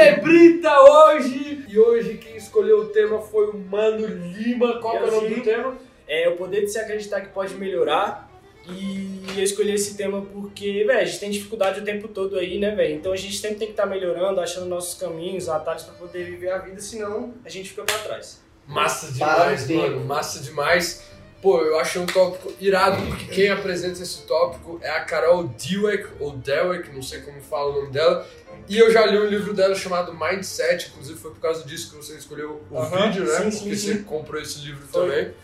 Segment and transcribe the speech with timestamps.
[0.00, 1.62] Cebrita hoje!
[1.68, 4.80] E hoje quem escolheu o tema foi o Mano Lima.
[4.80, 5.76] Qual que é o nome do tema?
[6.08, 8.30] É o poder de se acreditar que pode melhorar.
[8.66, 12.58] E eu escolhi esse tema porque, velho, a gente tem dificuldade o tempo todo aí,
[12.58, 12.94] né, velho?
[12.94, 16.50] Então a gente sempre tem que estar melhorando, achando nossos caminhos, atalhos pra poder viver
[16.50, 18.42] a vida, senão a gente fica pra trás.
[18.66, 19.68] Massa demais, Parabéns.
[19.68, 20.04] mano.
[20.06, 21.09] Massa demais.
[21.42, 26.08] Pô, eu achei um tópico irado, porque quem apresenta esse tópico é a Carol Dweck,
[26.20, 28.26] ou Dweck, não sei como fala o nome dela.
[28.68, 31.96] E eu já li um livro dela chamado Mindset, inclusive foi por causa disso que
[31.96, 33.38] você escolheu o Aham, vídeo, né?
[33.38, 33.92] sim, sim, porque sim.
[33.94, 35.08] você comprou esse livro Foi.
[35.08, 35.34] também.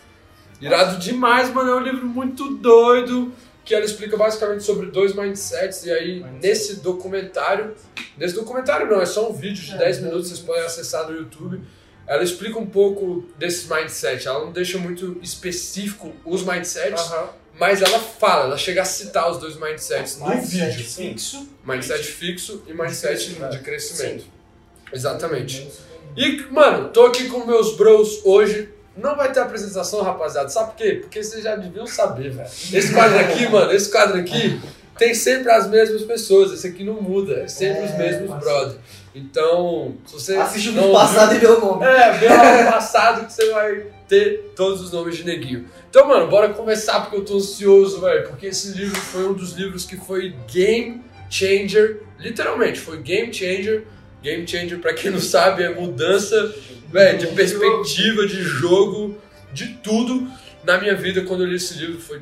[0.61, 1.71] Irado demais, mano.
[1.71, 3.31] É um livro muito doido.
[3.65, 5.83] Que ela explica basicamente sobre dois mindsets.
[5.85, 6.39] E aí, Mindset.
[6.47, 7.75] nesse documentário.
[8.17, 10.01] Nesse documentário não, é só um vídeo de É, 10 é.
[10.03, 11.59] minutos, vocês podem acessar no YouTube.
[12.07, 14.25] Ela explica um pouco desses mindsets.
[14.25, 17.11] Ela não deixa muito específico os mindsets,
[17.59, 20.85] mas ela fala, ela chega a citar os dois mindsets no Mindset vídeo.
[20.85, 21.49] fixo.
[21.65, 24.25] Mindset fixo e mindset de crescimento.
[24.93, 25.67] Exatamente.
[26.15, 28.69] E, mano, tô aqui com meus bros hoje.
[28.95, 30.49] Não vai ter apresentação, rapaziada.
[30.49, 30.93] Sabe por quê?
[31.01, 32.49] Porque vocês já deviam saber, velho.
[32.73, 34.59] Esse quadro aqui, mano, esse quadro aqui
[34.97, 36.51] tem sempre as mesmas pessoas.
[36.51, 37.33] Esse aqui não muda.
[37.41, 38.77] É sempre os É, mesmos mas- brother.
[39.15, 40.35] Então, se você.
[40.35, 41.85] Assiste o vídeo passado e vê o nome.
[41.85, 45.65] é, vê no passado que você vai ter todos os nomes de neguinho.
[45.89, 48.27] Então, mano, bora começar porque eu tô ansioso, velho.
[48.27, 51.01] Porque esse livro foi um dos livros que foi game
[51.31, 52.01] changer.
[52.19, 53.85] Literalmente, foi game changer.
[54.21, 56.53] Game changer, pra quem não sabe, é mudança,
[56.91, 59.17] velho, de perspectiva, de jogo,
[59.53, 60.27] de tudo
[60.63, 61.99] na minha vida quando eu li esse livro.
[61.99, 62.21] Foi,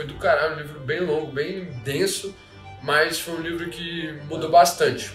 [0.00, 2.34] foi do caralho, um livro bem longo, bem denso,
[2.82, 5.10] mas foi um livro que mudou bastante.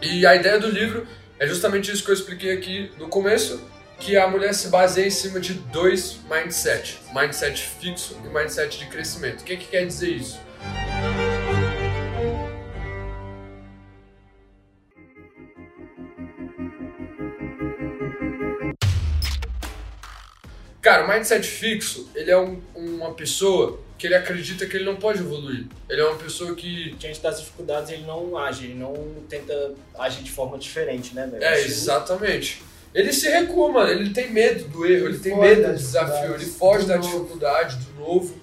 [0.00, 1.06] E a ideia do livro
[1.38, 3.62] é justamente isso que eu expliquei aqui no começo,
[4.00, 8.86] que a mulher se baseia em cima de dois mindset, mindset fixo e mindset de
[8.86, 9.42] crescimento.
[9.42, 10.40] O que, que quer dizer isso?
[20.80, 24.96] Cara, o mindset fixo, ele é um- uma pessoa que ele acredita que ele não
[24.96, 25.66] pode evoluir.
[25.88, 28.94] Ele é uma pessoa que Diante das dificuldades, ele não age, ele não
[29.28, 31.42] tenta agir de forma diferente, né, velho?
[31.42, 32.62] É, exatamente.
[32.94, 33.90] Ele se recua, mano.
[33.90, 36.96] Ele tem medo do erro, ele tem Foge medo do desafio, ele foge do da
[36.96, 37.08] novo.
[37.08, 38.34] dificuldade, do novo.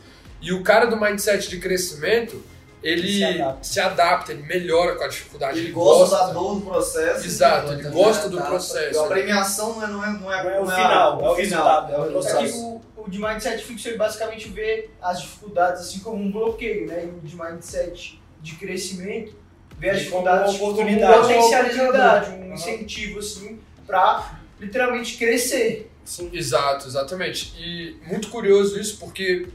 [0.41, 2.44] E o cara do mindset de crescimento,
[2.84, 3.64] ele Se adapta.
[3.64, 5.60] se adapta, ele melhora com a dificuldade.
[5.60, 7.26] Ele gosta da dor do processo.
[7.26, 9.00] Exato, ele gosta do processo.
[9.00, 11.36] A premiação não é, não é, não é, Não é o não final, é o
[11.36, 12.58] final, resultado, é o é o É processo.
[12.62, 17.06] o, o de mindset fixo ele basicamente vê as dificuldades assim como um bloqueio, né?
[17.06, 19.36] E o de mindset de crescimento
[19.78, 21.14] vê as E como dificuldades uma oportunidade.
[21.14, 25.90] como uma potencialidade, um incentivo assim pra literalmente crescer.
[26.06, 26.30] Sim.
[26.34, 27.54] Exato, exatamente.
[27.58, 29.48] E muito curioso isso porque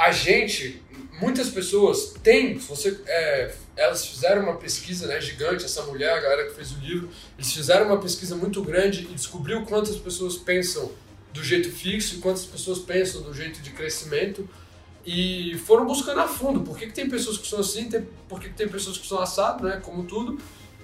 [0.00, 0.82] a gente,
[1.20, 6.48] muitas pessoas têm, você, é, elas fizeram uma pesquisa né, gigante, essa mulher, a galera
[6.48, 10.90] que fez o livro, eles fizeram uma pesquisa muito grande e descobriu quantas pessoas pensam
[11.34, 14.48] do jeito fixo e quantas pessoas pensam do jeito de crescimento
[15.04, 18.40] e foram buscando a fundo por que, que tem pessoas que são assim, tem, por
[18.40, 20.40] que, que tem pessoas que são assado, né, como tudo,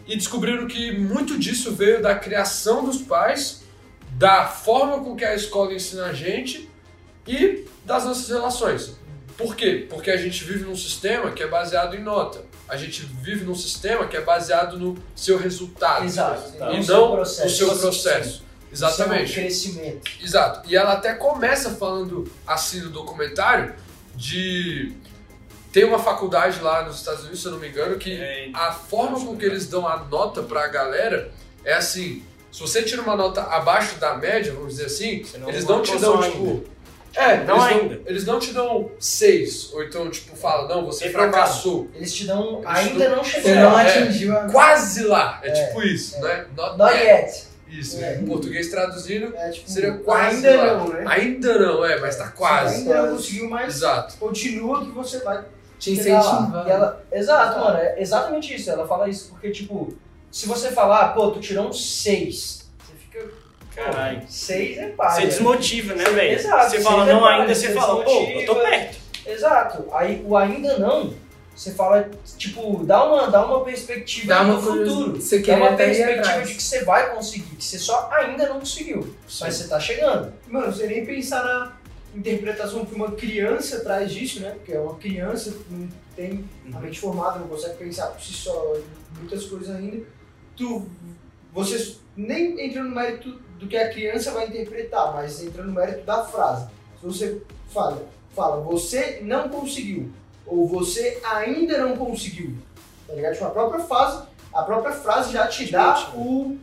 [0.06, 3.62] e descobriram que muito disso veio da criação dos pais,
[4.12, 6.69] da forma com que a escola ensina a gente
[7.27, 8.96] e das nossas relações.
[9.36, 9.86] Por quê?
[9.91, 12.42] Porque a gente vive num sistema que é baseado em nota.
[12.69, 16.04] A gente vive num sistema que é baseado no seu resultado.
[16.04, 16.52] Exato.
[16.56, 17.80] E No não seu no seu processo.
[17.80, 18.42] processo.
[18.72, 19.32] Exatamente.
[19.32, 20.10] Seu crescimento.
[20.22, 20.69] Exato.
[20.69, 23.74] E ela até começa falando assim no documentário
[24.14, 24.92] de.
[25.72, 28.72] Tem uma faculdade lá nos Estados Unidos, se eu não me engano, que É, a
[28.72, 31.30] forma com que eles dão a nota pra galera
[31.62, 35.82] é assim: se você tira uma nota abaixo da média, vamos dizer assim, eles não
[35.82, 36.64] te dão, tipo.
[37.15, 37.94] É, Não eles ainda.
[37.94, 41.89] Não, eles não te dão seis, ou então, tipo, fala, não, você fracassou.
[41.94, 42.56] Eles te dão.
[42.59, 43.55] Eles ainda não Você chegou.
[43.55, 43.78] não.
[43.78, 43.83] É.
[43.99, 44.41] atingiu a.
[44.50, 45.41] Quase lá.
[45.43, 46.47] É, É, tipo isso, né?
[46.56, 47.06] Not, Not yet.
[47.06, 47.47] yet.
[47.69, 47.99] Isso.
[48.03, 48.16] É.
[48.19, 50.75] Em português traduzindo, É, tipo, seria quase ainda lá.
[50.78, 51.04] não, né?
[51.09, 52.77] Ainda não, é, mas tá quase.
[52.77, 54.16] Ainda não conseguiu, mas Exato.
[54.19, 55.42] continua que você vai
[55.78, 56.33] Te chegar lá.
[56.39, 56.65] incentiva.
[56.66, 58.71] E ela- exato, mano, é exatamente isso.
[58.71, 59.92] Ela fala isso porque, tipo,
[60.30, 62.55] se você falar, pô, tu tirou um 6, você fica.
[63.77, 64.23] Caralho.
[64.27, 65.21] 6 é pai.
[65.21, 66.34] Você desmotiva, né, velho?
[66.34, 68.99] Exato, Você você fala não depara, ainda, você você fala, pô, eu tô perto.
[69.27, 69.84] Exato.
[69.93, 71.15] Aí o ainda não,
[71.55, 75.21] você fala, tipo, dá uma, dá uma perspectiva Dá uma do futuro.
[75.21, 78.61] Você Dá quer uma perspectiva de que você vai conseguir, que você só ainda não
[78.61, 79.15] conseguiu.
[79.41, 80.33] Mas você tá chegando.
[80.49, 81.77] Mano, você nem pensar na
[82.15, 84.51] interpretação que uma criança traz disso, né?
[84.51, 86.45] Porque é uma criança que não tem
[86.75, 88.75] a mente formada, não consegue pensar por si só,
[89.19, 90.03] muitas coisas ainda.
[90.57, 90.87] Tu,
[91.53, 96.04] você nem entra no mérito do que a criança vai interpretar, mas entra no mérito
[96.04, 96.66] da frase.
[97.00, 97.42] Se você
[97.72, 98.03] fala,
[98.34, 100.10] fala, você não conseguiu,
[100.47, 102.54] ou você ainda não conseguiu,
[103.06, 103.32] tá ligado?
[103.34, 104.22] Tipo, a própria frase,
[104.53, 106.56] A própria frase já te dá o.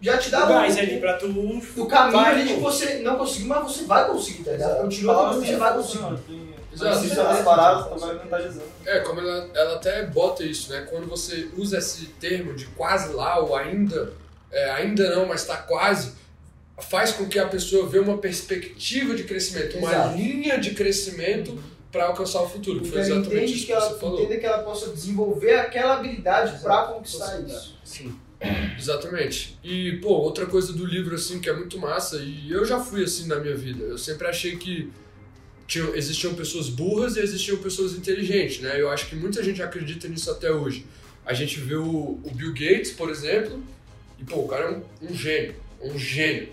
[0.00, 1.26] Já te dá O ali pra tu.
[1.26, 4.82] o caminho Vai, ali você não conseguir, mas você vai conseguir, tá ligado?
[4.82, 6.54] Continua que você vai conseguir.
[6.72, 7.08] Exato.
[7.14, 8.64] Das paradas, tu vai vantajizando.
[8.86, 10.86] É, como ela, ela até bota isso, né?
[10.90, 14.12] Quando você usa esse termo de quase lá ou ainda,
[14.50, 16.12] é, ainda não, mas está quase,
[16.90, 20.16] faz com que a pessoa vê uma perspectiva de crescimento, uma Exato.
[20.16, 22.80] linha de crescimento para alcançar o futuro.
[22.80, 24.20] que Porque Foi ela exatamente entende isso que que ela você falou.
[24.20, 27.76] entenda que ela possa desenvolver aquela habilidade pra conquistar isso.
[27.84, 28.14] Sim.
[28.78, 29.56] Exatamente.
[29.62, 33.04] E, pô, outra coisa do livro, assim, que é muito massa, e eu já fui
[33.04, 33.84] assim na minha vida.
[33.84, 34.90] Eu sempre achei que
[35.66, 38.80] tinha, existiam pessoas burras e existiam pessoas inteligentes, né?
[38.80, 40.84] Eu acho que muita gente acredita nisso até hoje.
[41.24, 43.62] A gente vê o, o Bill Gates, por exemplo,
[44.18, 46.48] e, pô, o cara é um, um gênio, um gênio.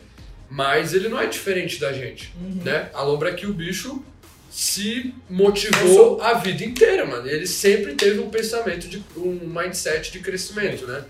[0.50, 2.34] Mas ele não é diferente da gente,
[2.66, 2.90] né?
[2.94, 4.04] A lombra é que o bicho
[4.50, 7.28] se motivou a vida inteira, mano.
[7.30, 11.04] Ele sempre teve um pensamento de um mindset de crescimento, né?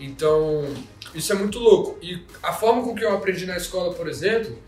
[0.00, 0.66] Então,
[1.14, 1.96] isso é muito louco.
[2.02, 4.58] E a forma com que eu aprendi na escola, por exemplo,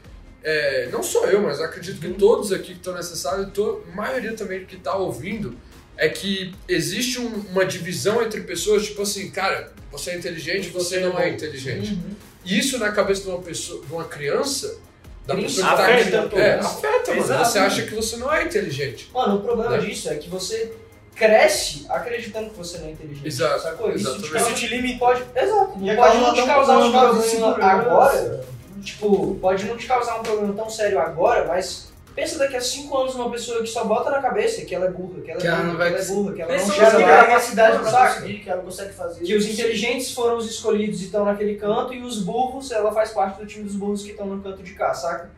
[0.45, 3.51] é, não só eu, mas acredito que todos aqui que estão nessa sala,
[3.93, 5.57] a maioria também que está ouvindo,
[5.97, 11.01] é que existe um- uma divisão entre pessoas, tipo assim, cara, você é inteligente, você
[11.01, 11.93] não é inteligente.
[11.93, 11.99] E
[12.45, 14.79] isso na cabeça de uma pessoa, de uma criança,
[15.27, 17.23] da pessoa que tá afeta, aqui, é, afeta, mano.
[17.25, 17.45] Exato.
[17.51, 19.11] Você acha que você não é inteligente.
[19.15, 19.79] Mano, o problema Né?
[19.79, 20.73] disso é que você
[21.15, 23.27] cresce acreditando que você não é inteligente.
[23.27, 23.89] Exato, Sacou?
[23.91, 24.25] Isso, exatamente.
[24.25, 24.99] tipo, isso te limita.
[24.99, 25.79] Pode, exato.
[25.83, 28.45] E pode não te causar um problema agora.
[28.83, 32.97] Tipo, pode não te causar um problema tão sério agora, mas pensa daqui a 5
[32.97, 35.43] anos uma pessoa que só bota na cabeça que ela é burra, que ela é
[35.43, 37.79] Que ela burra, não vai que ela é burra, que ela não chega têm capacidade
[37.79, 38.15] pra saca?
[38.15, 39.25] conseguir, que ela consegue fazer.
[39.25, 43.11] Que os inteligentes foram os escolhidos e estão naquele canto, e os burros, ela faz
[43.11, 45.31] parte do time dos burros que estão no canto de cá, saca?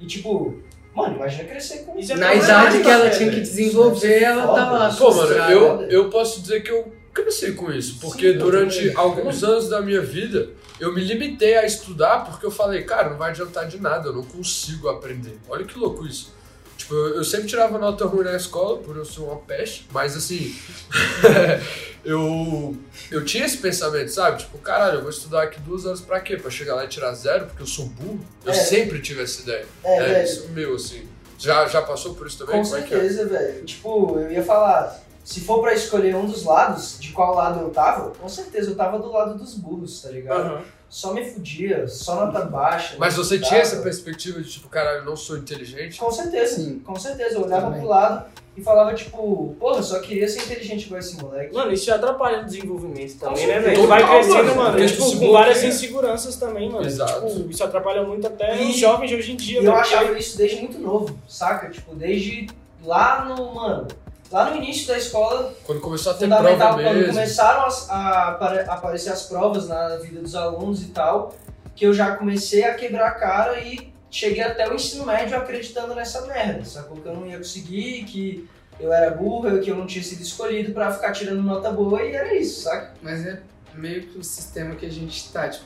[0.00, 0.60] E tipo,
[0.94, 4.60] mano, imagina crescer com Isso é Na idade que ela tinha que desenvolver, ela Foda,
[4.60, 4.94] tá lá.
[4.94, 9.44] Pô, mano, eu, eu posso dizer que eu cresci com isso, porque Sim, durante alguns
[9.44, 10.50] anos da minha vida
[10.82, 14.12] eu me limitei a estudar porque eu falei, cara, não vai adiantar de nada, eu
[14.12, 15.38] não consigo aprender.
[15.48, 16.32] Olha que louco isso.
[16.76, 20.16] Tipo, eu, eu sempre tirava nota ruim na escola, por eu ser uma peste, mas
[20.16, 20.52] assim,
[22.04, 22.76] eu,
[23.10, 24.38] eu tinha esse pensamento, sabe?
[24.38, 26.36] Tipo, caralho, eu vou estudar aqui duas horas pra quê?
[26.36, 28.20] Pra chegar lá e tirar zero, porque eu sou burro?
[28.44, 28.54] Eu É.
[28.54, 29.66] sempre tive essa ideia.
[29.84, 30.24] É, É, velho.
[30.24, 31.06] isso meu, assim.
[31.38, 32.56] Já, já passou por isso também?
[32.56, 32.86] Com Como é é?
[32.88, 33.64] certeza, velho.
[33.64, 37.70] Tipo, eu ia falar, se for pra escolher um dos lados, de qual lado eu
[37.70, 40.40] tava, com certeza eu tava do lado dos burros, tá ligado?
[40.40, 40.62] Aham.
[40.88, 42.96] Só me fudia, só nota baixa.
[42.98, 45.98] Mas você tinha essa perspectiva de tipo, caralho, eu não sou inteligente?
[45.98, 46.80] Com certeza, Sim.
[46.80, 47.36] com certeza.
[47.36, 47.80] Eu olhava Também.
[47.80, 51.54] pro lado e falava, tipo, porra, eu só queria ser inteligente igual esse moleque.
[51.54, 53.80] Mano, isso já atrapalha o desenvolvimento também, né, velho?
[53.80, 56.84] Tu vai crescendo, mano, mano, porque tipo, se com várias inseguranças também, mano.
[56.86, 57.26] Exato.
[57.26, 59.76] Tipo, isso atrapalha muito até E- os jovens de hoje em dia, E eu velho.
[59.82, 61.70] achava isso desde muito novo, saca?
[61.70, 62.48] Tipo, desde
[62.84, 63.88] lá no, mano,
[64.32, 67.12] lá no início da escola, Quando começou a ter fundamental, prova quando mesmo.
[67.14, 71.34] começaram as- a, apare- aparecer as provas na vida dos alunos e tal,
[71.76, 75.94] que eu já comecei a quebrar a cara e cheguei até o ensino médio acreditando
[75.94, 76.96] nessa merda, sacou?
[76.98, 78.48] Que eu não ia conseguir, que
[78.80, 82.12] eu era burro, que eu não tinha sido escolhido pra ficar tirando nota boa e
[82.14, 82.92] era isso, saca?
[83.02, 83.40] Mas é
[83.74, 85.64] meio que o sistema que a gente tá, tipo,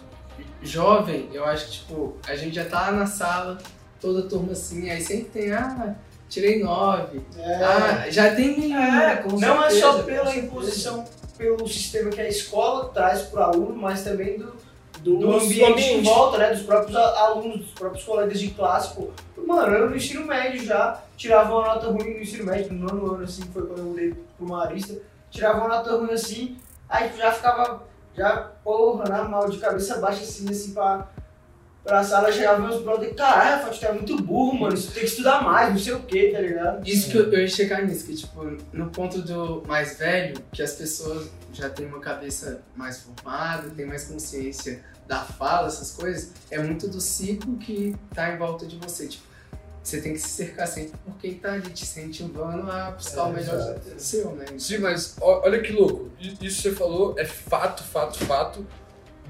[0.63, 3.59] jovem, eu acho que, tipo, a gente já tá na sala,
[4.01, 5.95] toda turma assim, aí sempre tem, ah,
[6.29, 7.21] tirei nove.
[7.39, 8.77] Ah, já tem.
[8.77, 11.05] É, com Não é certeza, só com pela imposição,
[11.37, 14.53] pelo sistema que a escola traz pro aluno, mas também do,
[15.03, 16.53] Do, do ambiente, em volta, né?
[16.53, 19.11] Dos próprios alunos, dos próprios colegas de classe, pô.
[19.47, 23.15] Mano, eu no ensino médio já tirava uma nota ruim no ensino médio, no nono
[23.15, 24.95] ano, assim, foi quando eu mudei pro Marista,
[25.31, 26.57] tirava uma nota ruim assim,
[26.89, 27.83] aí já ficava,
[28.17, 31.07] já, porra, na mal, de cabeça baixa, assim, assim, pra,
[31.87, 35.09] pra sala, chegava meus brothers, caralho, Rafa, tu é muito burro, mano, isso tem que
[35.09, 36.87] estudar mais, não sei o que, tá ligado?
[36.87, 40.63] Isso que eu, eu ia chegar nisso, que tipo, no ponto do mais velho, que
[40.63, 46.33] as pessoas já têm uma cabeça mais formada, têm mais consciência da fala, essas coisas,
[46.51, 49.07] é muito do ciclo que tá em volta de você.
[49.07, 49.25] Tipo,
[49.81, 53.33] você tem que se cercar sempre por quem tá ali te incentivando a buscar o
[53.33, 54.45] melhor seu, né?
[54.59, 56.11] Sim, mas olha que louco.
[56.19, 58.67] Isso que você falou é fato, fato, fato.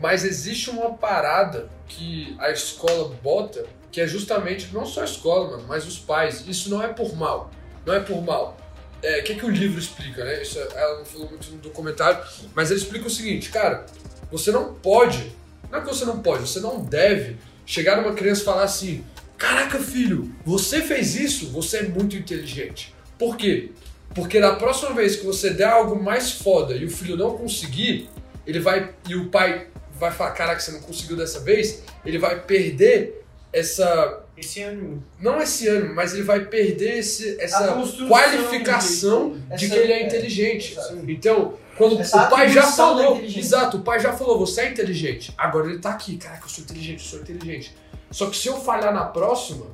[0.00, 5.53] Mas existe uma parada que a escola bota, que é justamente, não só a escola,
[5.53, 6.45] mano, mas os pais.
[6.47, 7.50] Isso não é por mal.
[7.85, 8.57] Não é por mal.
[9.03, 10.43] É, O que, que o livro explica, né?
[10.43, 12.23] Isso ela não falou muito no documentário,
[12.55, 13.87] mas ele explica o seguinte, cara,
[14.31, 15.33] você não pode,
[15.71, 19.05] não é que você não pode, você não deve chegar numa criança e falar assim,
[19.37, 22.95] caraca filho, você fez isso, você é muito inteligente.
[23.19, 23.71] Por quê?
[24.15, 28.09] Porque na próxima vez que você der algo mais foda e o filho não conseguir,
[28.47, 28.95] ele vai.
[29.09, 29.67] E o pai
[29.99, 35.03] vai falar, caraca, você não conseguiu dessa vez, ele vai perder essa Esse ano.
[35.19, 37.75] Não esse ano, mas ele vai perder esse, essa
[38.09, 40.73] qualificação de Essa- que ele é é, inteligente.
[40.73, 40.99] exato.
[41.09, 45.33] Então, quando Essa o pai já falou, exato, o pai já falou, você é inteligente.
[45.37, 47.75] Agora ele tá aqui, caraca, eu sou inteligente, eu sou inteligente.
[48.11, 49.67] Só que se eu falhar na próxima,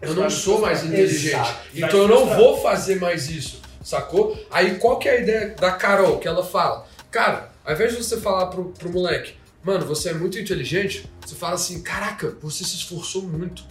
[0.00, 1.34] eu não sou mais inteligente.
[1.34, 1.58] Exato.
[1.74, 4.36] Então eu não vou fazer mais isso, sacou?
[4.50, 6.86] Aí qual que é a ideia da Carol, que ela fala?
[7.10, 9.34] Cara, ao invés de você falar pro, pro moleque,
[9.66, 13.64] mano, você é muito inteligente, você fala assim, caraca, você se esforçou muito.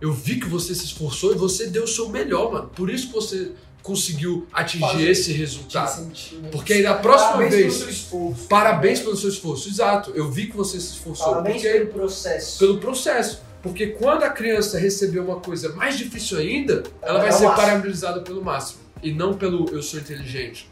[0.00, 2.68] Eu vi que você se esforçou e você deu o seu melhor, mano.
[2.74, 5.10] Por isso que você conseguiu atingir Fazer.
[5.10, 6.10] esse resultado.
[6.50, 8.48] Porque aí da próxima Parabéns vez, pelo seu esforço.
[8.48, 9.68] parabéns pelo seu esforço.
[9.68, 11.26] Exato, eu vi que você se esforçou.
[11.32, 12.58] Parabéns porque pelo processo.
[12.58, 13.42] pelo processo.
[13.62, 17.66] Porque quando a criança receber uma coisa mais difícil ainda, ela vai É ser máximo.
[17.66, 18.80] parabenizada pelo máximo.
[19.02, 20.68] E não pelo eu sou inteligente.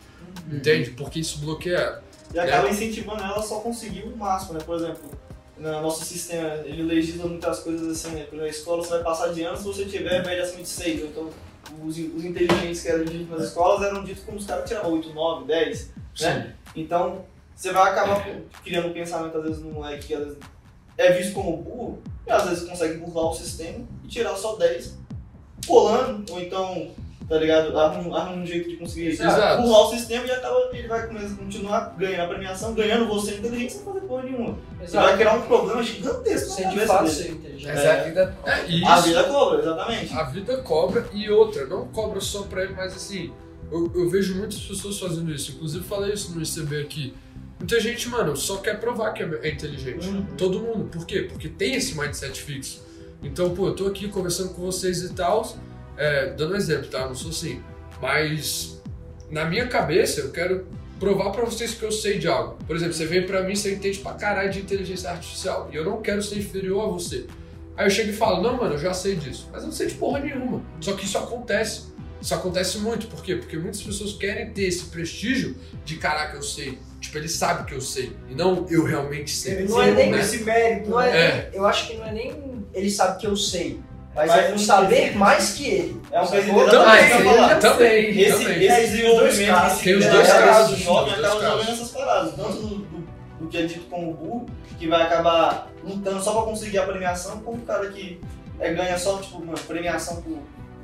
[0.50, 0.90] Entende?
[0.90, 2.00] Porque isso bloqueia.
[2.32, 4.60] E acaba incentivando ela a só conseguir o máximo, né?
[4.64, 5.10] Por exemplo,
[5.56, 8.26] no nosso sistema, ele legisla muitas coisas assim, né?
[8.32, 11.02] Na escola você vai passar de ano se você tiver média acima de 6.
[11.04, 11.28] Então,
[11.84, 14.92] os, os inteligentes que eram ditos nas escolas eram ditos como os caras que tiravam
[14.92, 16.54] 8, 9, 10, né?
[16.74, 18.24] Então, você vai acabar
[18.64, 20.38] criando um pensamento, às vezes, no moleque que às vezes
[20.96, 24.98] é visto como burro, e às vezes consegue burlar o sistema e tirar só 10,
[25.66, 26.90] pulando, ou então,
[27.30, 27.78] tá ligado?
[27.78, 29.62] Arruma, arruma um jeito de conseguir Exato.
[29.62, 33.72] burlar o sistema e acaba, ele vai começar, continuar ganhando a premiação, ganhando você inteligente
[33.74, 34.58] sem fazer porra nenhuma.
[34.80, 37.68] Você vai criar um problema gigantesco Sem de fato ser inteligente.
[37.68, 38.36] Mas a vida.
[38.44, 38.66] É, A
[38.98, 40.12] isso, vida cobra, exatamente.
[40.12, 43.32] a vida cobra e outra, não cobra só pra ele, mas assim,
[43.70, 45.52] eu, eu vejo muitas pessoas fazendo isso.
[45.52, 47.14] Inclusive falei isso no ICB aqui.
[47.60, 50.08] Muita gente, mano, só quer provar que é é inteligente.
[50.36, 50.86] Todo mundo.
[50.90, 51.28] Por quê?
[51.30, 52.82] Porque tem esse mindset fixo.
[53.22, 55.46] Então, pô, eu tô aqui conversando com vocês e tal,
[55.96, 57.06] é, dando um exemplo, tá?
[57.06, 57.62] Não sou assim.
[58.00, 58.80] Mas
[59.30, 60.66] na minha cabeça eu quero
[60.98, 62.58] provar pra vocês que eu sei de algo.
[62.66, 65.68] Por exemplo, você vem pra mim, você entende pra caralho de inteligência artificial.
[65.72, 67.26] E eu não quero ser inferior a você.
[67.76, 69.48] Aí eu chego e falo, não, mano, eu já sei disso.
[69.52, 70.62] Mas eu não sei de porra nenhuma.
[70.80, 71.88] Só que isso acontece.
[72.20, 73.06] Isso acontece muito.
[73.06, 73.36] Por quê?
[73.36, 75.56] Porque muitas pessoas querem ter esse prestígio
[75.86, 76.78] de caraca, eu sei.
[77.00, 78.12] Tipo, ele sabe que eu sei.
[78.28, 79.64] E não eu realmente sei.
[79.66, 80.20] Não é nem né?
[80.20, 80.90] esse mérito.
[80.90, 81.48] Não é, É.
[81.50, 83.80] nem- eu acho que não é nem ele sabe que eu sei.
[84.14, 85.18] Mas Mas é um saber quesito.
[85.18, 86.02] mais que ele.
[86.10, 88.56] É um quesito Também, o também, Esse, também.
[88.64, 89.78] esse É, desenvolvimento casos.
[89.78, 91.68] que Tem os dois dá casos, nesse jovem acaba resolvendo casos.
[91.74, 92.34] essas paradas.
[92.34, 93.06] Tanto do, do,
[93.40, 94.46] do que é dito como burro,
[94.78, 98.20] que vai acabar lutando só pra conseguir a premiação, como o cara que
[98.58, 100.38] é, ganha só, tipo, uma premiação por.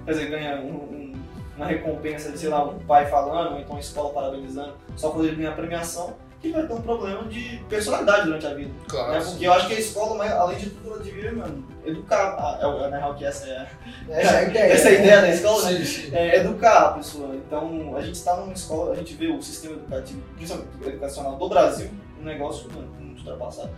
[0.04, 1.12] Quer dizer, ganha um- um-
[1.56, 5.26] uma recompensa de, sei lá, um pai falando, ou então a escola parabenizando, só quando
[5.26, 8.68] ele ganha a premiação, que vai ter um problema de personalidade durante a vida.
[8.68, 8.74] Né?
[8.88, 9.24] Claro.
[9.24, 12.36] Porque eu acho que a escola, além de tudo, ela devia, mano, educar.
[12.38, 13.66] Ah, é, o- na real que essa é a
[14.10, 14.72] Essa é a ideia.
[14.72, 15.78] essa é a ideia da escola, né?
[15.78, 16.16] Sim, sim.
[16.16, 17.34] é educar a pessoa.
[17.34, 21.48] Então, a gente está numa escola, a gente vê o sistema educativo, principalmente educacional do
[21.48, 21.90] Brasil,
[22.20, 23.70] um negócio mano, muito ultrapassado.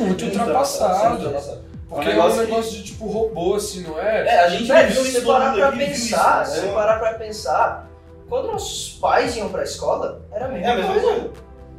[0.00, 1.08] Muito ultrapassado.
[1.10, 1.64] muito ultrapassado.
[1.88, 4.26] Porque É é um um negócio que- negócio de tipo robô, assim, não é?
[4.26, 6.44] É, a gente Velho, viveu se isso você parar pra vive isso, pensar, né?
[6.44, 7.88] se você parar pra pensar,
[8.28, 11.06] quando nossos pais iam pra escola, era a mesma É a mesma coisa.
[11.06, 11.30] coisa.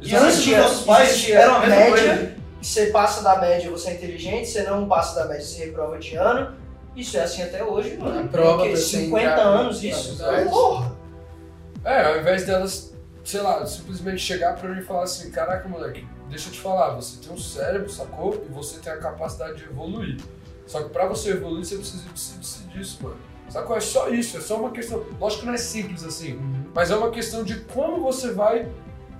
[0.02, 2.34] E antes dos nossos pais, existia era a mesma média, coisa.
[2.60, 6.14] Você passa da média, você é inteligente, você não passa da média, você reprova de
[6.16, 6.54] ano.
[6.94, 8.28] Isso é assim até hoje, mano.
[8.28, 10.16] Prova Porque pra você 50 entrar anos isso.
[10.16, 10.50] faculdade.
[10.50, 10.96] Porra!
[11.84, 12.92] É, ao invés delas,
[13.24, 16.94] sei lá, simplesmente chegar pra mim e falar assim, caraca, moleque, deixa eu te falar,
[16.94, 18.44] você tem um cérebro, sacou?
[18.48, 20.18] E você tem a capacidade de evoluir.
[20.66, 23.16] Só que pra você evoluir, você precisa disso, mano.
[23.48, 23.76] Sacou?
[23.76, 25.04] É só isso, é só uma questão.
[25.18, 26.38] Lógico que não é simples assim,
[26.72, 28.68] mas é uma questão de como você vai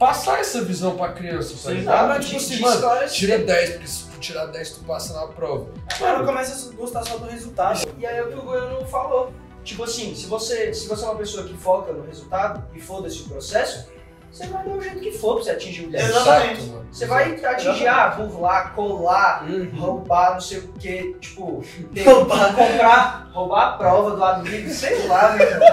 [0.01, 2.19] passar essa visão pra criança, tá ligado?
[2.25, 5.67] Tipo assim, mano, tira 10, porque se tu tirar 10, tu passa na prova.
[6.01, 7.87] Ela começa a gostar só do resultado.
[7.99, 9.33] E aí é o que o Goiano falou.
[9.63, 13.21] Tipo assim, se você, se você é uma pessoa que foca no resultado e foda-se
[13.21, 13.89] o processo,
[14.33, 16.09] você vai dar o jeito que for pra você atingir o 10.
[16.09, 16.53] Exatamente.
[16.55, 16.87] Exato, mano.
[16.91, 19.71] Você vai atingir, ah, burlar, colar, Uhum.
[19.79, 21.63] roubar, não sei o que, tipo,
[21.95, 25.69] ter, comprar, roubar a prova do amigo, sei lá, meu irmão.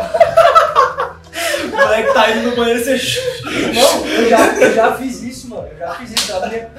[1.65, 3.19] O moleque tá indo no banheiro e você.
[3.73, 5.67] Não, eu já, eu já fiz isso, mano.
[5.71, 6.35] Eu já fiz isso.
[6.35, 6.69] A minha-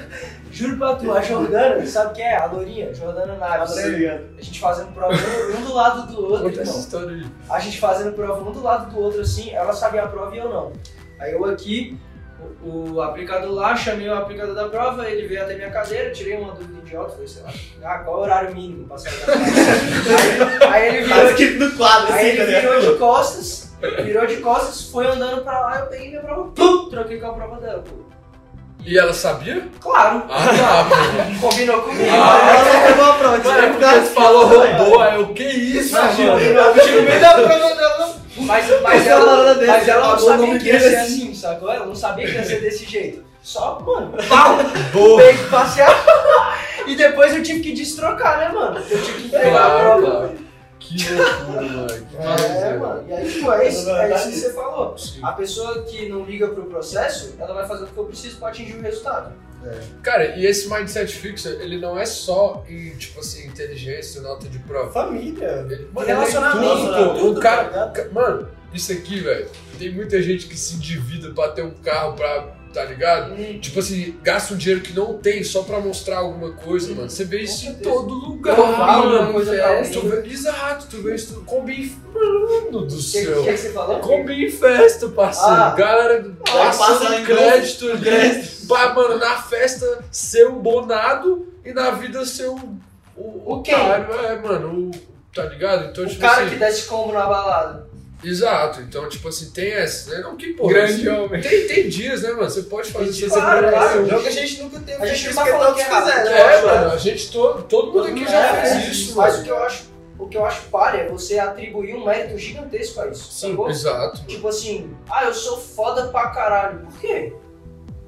[0.51, 2.35] Juro pra tu, a Jordana, sabe quem é?
[2.37, 3.75] A Lourinha, Jordana Naves.
[3.75, 3.81] Tá?
[3.81, 6.79] A gente fazendo prova um, do lado do outro, Conta essa irmão.
[6.79, 7.25] história aí.
[7.49, 10.39] A gente fazendo prova um do lado do outro assim, ela sabia a prova e
[10.39, 10.73] eu não.
[11.19, 11.95] Aí eu aqui,
[12.63, 16.35] o, o aplicador lá, chamei o aplicador da prova, ele veio até minha cadeira, tirei
[16.37, 17.51] uma dúvida idiota, falei, sei lá,
[17.83, 19.39] ah, qual é o horário mínimo pra sair da prova?
[20.73, 22.93] aí, aí ele Tá virou, escrito no quadro, aí assim, tá ele virou ligado?
[22.93, 23.68] de costas,
[24.03, 27.33] virou de costas, foi andando pra lá, eu peguei minha prova, pum, troquei com a
[27.33, 27.95] prova dela, pô.
[28.85, 29.67] E ela sabia?
[29.81, 30.83] Claro, Ah, tá,
[31.17, 31.39] mano.
[31.41, 32.09] combinou comigo.
[32.11, 35.43] Ah, Ela não pegou a prova, Mano, é porque você falou robô, aí o que
[35.43, 36.31] isso, Não, mano?
[36.31, 38.15] combinou, no meio da prova dela.
[38.37, 41.23] Mas, mas, Ela ela, mas ela não sabia que ia ser assim.
[41.23, 41.69] assim, sacou?
[41.71, 43.25] Ela não sabia que ia ser desse jeito.
[43.43, 44.57] Só, mano, pau,
[45.17, 46.57] peguei, passei a...
[46.87, 48.79] E depois eu tive que destrocar, né, mano?
[48.89, 50.33] Eu tive que entregar a Claro, prova.
[50.79, 51.89] Que loucura, mano.
[52.19, 53.05] É, mano.
[53.07, 54.97] E aí, tipo, é isso, é isso que você falou.
[54.97, 55.19] Sim.
[55.21, 58.49] A pessoa que não liga pro processo, ela vai fazer o que eu preciso pra
[58.49, 59.33] atingir o resultado.
[60.01, 64.57] Cara, e esse mindset fixo, ele não é só em, tipo assim, inteligência, nota de
[64.59, 64.89] prova.
[64.91, 65.65] Família.
[65.69, 70.21] Ele, mano, Relacionamento, ele é tudo, O cara, tá mano, isso aqui, velho, tem muita
[70.21, 73.35] gente que se endivida pra ter um carro pra, tá ligado?
[73.59, 77.09] Tipo assim, gasta um dinheiro que não tem só pra mostrar alguma coisa, mano.
[77.09, 79.33] Você vê isso em todo lugar, Provar mano.
[79.33, 81.91] coisa pra Tu vê- Exato, tu vê isso combina.
[82.13, 83.43] Mano do O que, céu.
[83.43, 83.99] que, que você falou?
[83.99, 85.49] Combina festa, parceiro.
[85.51, 85.75] Ah.
[85.77, 88.43] Galera passa passando em crédito ali.
[88.67, 92.77] Pra, mano, na festa ser um bonado e na vida ser um.
[93.17, 93.73] O, O quem?
[93.73, 94.13] otário.
[94.13, 94.91] É, mano, o,
[95.33, 95.85] tá ligado?
[95.89, 96.51] Então, O tipo cara assim.
[96.51, 97.88] que desce combo na balada.
[98.23, 100.21] Exato, então, tipo assim, tem essa, né?
[100.21, 100.67] Não que, pô.
[100.67, 101.41] Grande assim, homem.
[101.41, 102.49] Tem, tem dias, né, mano?
[102.49, 103.21] Você pode fazer isso.
[103.21, 104.07] você claro, pode- claro.
[104.07, 106.03] Não que a gente nunca teve A gente não tá isso falando que é errado.
[106.05, 109.41] fizeram, É, mano, a gente, todo, todo mundo aqui já É, fez isso, Mas mano.
[109.41, 109.83] o que eu acho,
[110.17, 113.31] o que eu acho palha é você atribuir um mérito gigantesco a isso.
[113.31, 113.69] Sim, sacou?
[113.69, 114.17] exato.
[114.17, 114.27] mano.
[114.27, 116.79] Tipo assim, ah, eu sou foda pra caralho.
[116.79, 117.33] Por quê?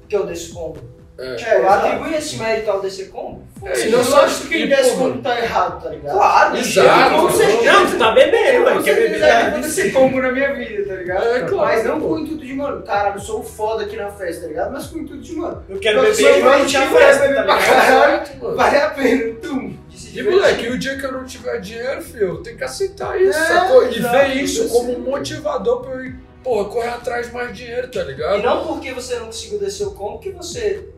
[0.00, 0.78] Porque eu desço combo.
[1.18, 1.34] É.
[1.36, 3.42] Tipo, eu atribuir esse mérito ao descer combo?
[3.64, 6.14] É, e eu só- acho que quem e, desce pô, combo tá errado, tá ligado?
[6.16, 7.14] Claro, Exato.
[7.16, 7.72] Com certeza.
[7.72, 8.82] Não, tu tá bebendo, velho.
[8.82, 9.22] Quer beber?
[9.22, 11.24] é vou descer combo na minha vida, tá ligado?
[11.24, 12.08] É, claro, Mas não pô.
[12.08, 14.72] com o intuito de, mano, caralho, eu sou o foda aqui na festa, tá ligado?
[14.72, 17.36] Mas com o intuito de, mano, Eu quero Eu beber, sei, mas não festa, beber
[17.36, 18.22] tá pra caralho.
[18.56, 19.76] Vale a pena, tum.
[19.94, 23.20] se E moleque, o dia que eu não tiver dinheiro, filho, eu tenho que aceitar
[23.20, 23.86] isso, É, sacou?
[23.86, 27.56] E ver isso eu como um motivador pra eu, ir, porra, correr atrás de mais
[27.56, 28.42] dinheiro, tá E ligado?
[28.42, 30.88] não porque você não conseguiu descer o combo que você,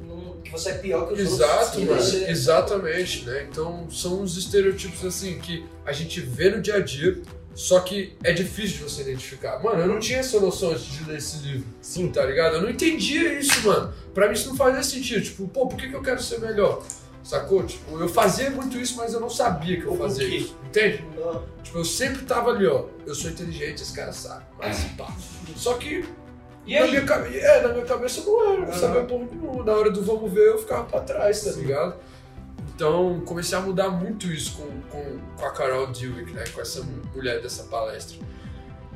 [0.59, 1.71] você é pior que os Exato, outros.
[1.77, 2.03] que mano.
[2.03, 3.47] você- Exatamente, né?
[3.51, 7.21] Então são uns estereotipos assim que a gente vê no dia a dia,
[7.55, 9.63] só que é difícil de você identificar.
[9.63, 11.67] Mano, eu não tinha essa noção antes de ler esse livro.
[11.81, 12.57] Sim, tá ligado?
[12.57, 13.93] Eu não entendia isso, mano.
[14.13, 15.23] Pra mim isso não fazia sentido.
[15.23, 16.83] Tipo, pô, por que, que eu quero ser melhor?
[17.23, 17.65] Sacou?
[17.65, 20.55] Tipo, eu fazia muito isso, mas eu não sabia que eu fazia isso.
[20.67, 21.03] Entende?
[21.63, 22.85] Tipo, eu sempre tava ali, ó.
[23.07, 24.45] Eu sou inteligente, esse cara sabe.
[24.59, 25.11] Mas pá.
[25.57, 26.05] Só que
[26.67, 29.65] E na minha, cabe- é, na minha cabeça não era, não sabia porra nenhuma.
[29.65, 31.97] Na hora do vamos ver, eu ficava pra trás, tá ligado?
[32.75, 36.45] Então, comecei a mudar muito isso com, com, com a Carol Dweck, né?
[36.53, 36.83] Com essa
[37.15, 38.19] mulher dessa palestra.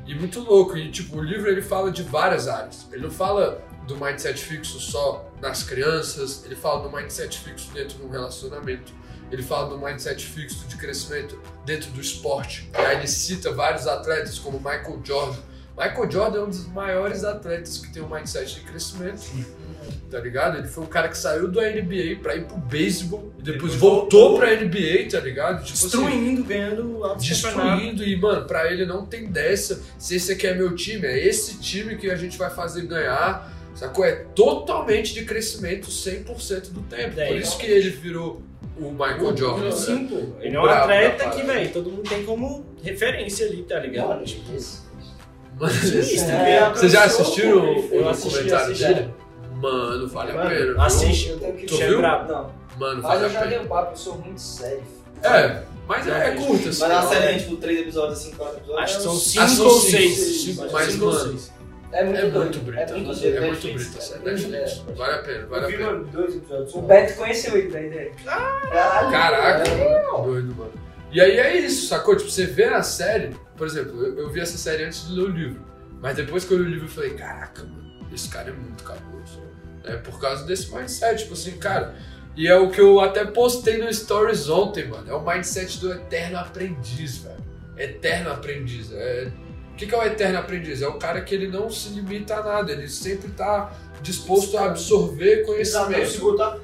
[0.05, 0.77] E muito louco.
[0.77, 2.87] E, tipo, o livro, ele fala de várias áreas.
[2.91, 7.97] Ele não fala do mindset fixo só nas crianças, ele fala do mindset fixo dentro
[7.99, 8.91] de um relacionamento.
[9.31, 12.69] Ele fala do mindset fixo de crescimento dentro do esporte.
[12.73, 15.39] E aí ele cita vários atletas como Michael Jordan.
[15.79, 19.21] Michael Jordan é um dos maiores atletas que tem um mindset de crescimento.
[20.11, 20.57] Tá ligado?
[20.57, 23.75] Ele foi um cara que saiu do NBA pra ir pro beisebol e depois Depois
[23.75, 24.39] voltou voltou.
[24.39, 25.63] pra NBA, tá ligado?
[25.63, 27.81] Tipo assim, Destruindo, ganhando altos campeonatos.
[27.83, 29.81] destruindo e, mano, pra ele não tem dessa.
[29.99, 33.53] Se esse aqui é meu time, é esse time que a gente vai fazer ganhar.
[33.75, 34.03] Sacou?
[34.03, 37.13] É totalmente de crescimento 100% do tempo.
[37.13, 38.41] Por É, isso que ele virou
[38.77, 39.65] o Michael Jordan.
[39.65, 39.71] né?
[39.71, 40.15] Sim, pô.
[40.41, 44.09] Ele é um da atleta que, velho, todo mundo tem como referência ali, tá ligado?
[44.09, 44.51] Mano, Tipo,
[45.59, 46.73] Mano, Sinistro, É, cara.
[46.75, 48.93] Vocês já assistiram o, Eu o assisti, documentário assisti.
[48.93, 49.13] dele?
[49.55, 50.65] Mano, vale a Mano, pena.
[50.65, 50.81] viu?
[50.81, 51.29] assiste.
[51.29, 51.97] Eu tenho que Tu Bicho é viu?
[51.97, 52.31] brabo.
[52.31, 53.61] Não, Mano, mas vale eu a já dei pena.
[53.63, 54.83] um papo, eu sou muito sério.
[55.21, 56.79] É, mas é, é curta, assim.
[56.79, 58.83] Mas não- série, tipo, três episódios, assim, quatro episódios.
[58.83, 60.41] Acho que são é, cinco Ah, são ou cinco, seis.
[60.43, 61.39] cinco, Acho mas, mano.
[61.91, 62.81] É muito É muito brita.
[62.81, 63.41] É muito É doido.
[63.41, 64.23] muito Netflix, brita, sério.
[64.23, 64.35] cara.
[64.37, 64.83] Netflix.
[64.87, 64.93] É.
[64.93, 65.91] Vale a pena, vale a Eu vi, pena.
[65.91, 66.75] mano, dois episódios.
[66.75, 68.11] O Beto conheceu ele da ideia.
[68.23, 69.11] Caralho.
[69.11, 70.03] Caraca, É.
[70.11, 70.71] mano, doido, mano.
[71.11, 72.15] E aí é isso, sacou?
[72.15, 75.23] Tipo, você vê a série, por exemplo, eu, eu vi essa série antes de ler
[75.23, 75.65] o livro.
[76.01, 78.83] Mas depois que eu li o livro, eu falei, caraca, mano, esse cara é muito
[78.83, 79.41] cabuloso.
[79.83, 81.95] É por causa desse mindset, tipo assim, cara.
[82.35, 85.09] E é o que eu até postei no Stories ontem, mano.
[85.09, 87.43] É o mindset do eterno aprendiz, velho.
[87.75, 88.91] Eterno aprendiz.
[88.91, 89.31] É...
[89.73, 90.81] O que, que é o eterno aprendiz?
[90.81, 94.65] É o cara que ele não se limita a nada, ele sempre tá disposto a
[94.65, 96.19] absorver se conhecimento.
[96.19, 96.59] botar,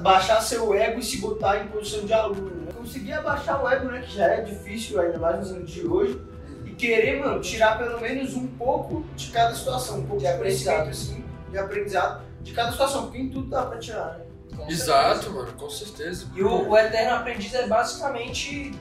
[0.00, 2.55] baixar seu ego e se botar em posição de aluno.
[2.96, 4.00] Conseguir abaixar o ego, né?
[4.00, 6.18] Que já é difícil, ainda mais nos anos de hoje.
[6.64, 9.98] E querer, mano, tirar pelo menos um pouco de cada situação.
[9.98, 13.02] Um pouco de, aprendizado, assim, de aprendizado de cada situação.
[13.02, 14.24] Porque em tudo dá pra tirar, né?
[14.56, 15.30] Com Exato, certeza.
[15.34, 16.26] mano, com certeza.
[16.34, 18.72] E o, o eterno aprendiz é basicamente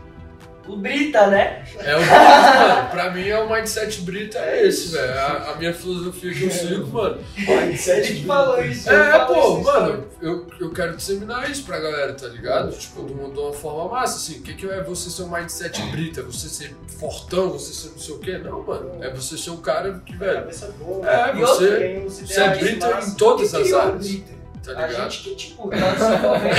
[0.67, 1.63] o Brita, né?
[1.80, 5.13] É o mano, pra mim é o mindset brita é esse, velho.
[5.19, 7.17] A, a minha filosofia que eu sigo, mano.
[7.38, 8.89] Ele que falou isso.
[8.89, 12.71] É, pô, mano, eu, eu quero disseminar isso pra galera, tá ligado?
[12.75, 14.39] Tipo, de uma, de uma forma massa, assim.
[14.39, 16.23] O que, que é você ser um mindset brita?
[16.23, 18.38] Você ser fortão, você ser não sei o quê?
[18.38, 19.04] Não, mano.
[19.04, 20.47] É você ser um cara que, velho.
[21.04, 24.35] É, você, você é brita em todas as áreas, Brita?
[24.73, 26.56] Tá A gente que, tipo, tá desenvolvendo.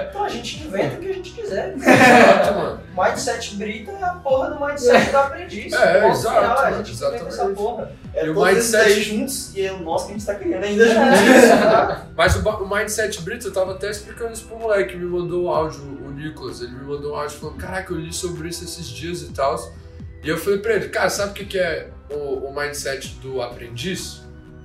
[0.10, 1.74] Então a gente inventa o que a gente quiser.
[1.78, 2.80] Exato, mano.
[2.96, 5.72] Mindset Brita é a porra do mindset do aprendiz.
[5.72, 7.26] É, Ponto exato, final, a gente exatamente.
[7.28, 7.92] essa porra.
[8.14, 10.84] É E o mindset- juntos e é o nosso que a gente tá criando ainda
[10.86, 11.18] juntos.
[11.20, 15.44] É, Mas o, o Mindset Brito, eu tava até explicando isso pro moleque, me mandou
[15.44, 18.64] um áudio, o Nicolas, ele me mandou um áudio falando, caraca, eu li sobre isso
[18.64, 19.56] esses dias e tal.
[20.22, 23.40] E eu falei pra ele, cara, sabe o que, que é o, o mindset do
[23.40, 24.22] aprendiz?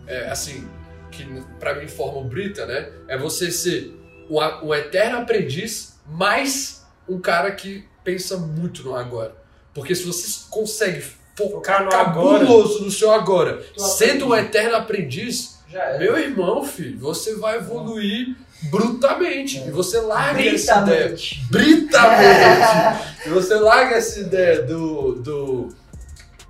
[0.08, 0.68] É, assim,
[1.16, 2.90] que pra mim forma o Brita, né?
[3.08, 3.96] É você ser
[4.30, 9.36] o, eterno aprendiz mais um cara que pensa muito no agora.
[9.74, 11.04] Porque se você consegue
[11.36, 12.40] focar no agora.
[12.40, 16.00] cabuloso no seu agora, sendo um eterno aprendiz, Já é.
[16.00, 18.36] meu irmão, filho, você vai evoluir
[18.70, 19.60] brutamente.
[19.60, 21.10] E você larga essa ideia.
[21.10, 21.46] Britamente.
[21.52, 23.26] Britamente!
[23.26, 25.76] e você larga essa ideia do, do,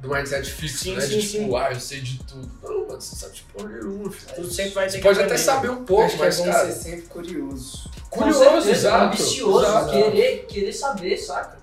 [0.05, 1.01] do mindset fixo, Sim, né?
[1.01, 1.55] sim, de tipo, sim.
[1.55, 2.51] ah, eu sei de tudo.
[2.63, 4.35] Não, mano, você sabe de porra nenhuma, filho.
[4.35, 6.65] Tu sempre vai ter Você pode até saber um pouco, Acho que é mas, cara,
[6.71, 7.89] ser sempre curioso.
[8.09, 9.05] Curioso, certeza, exato.
[9.05, 9.91] ambicioso, exato.
[9.91, 11.57] Querer, querer saber, saca?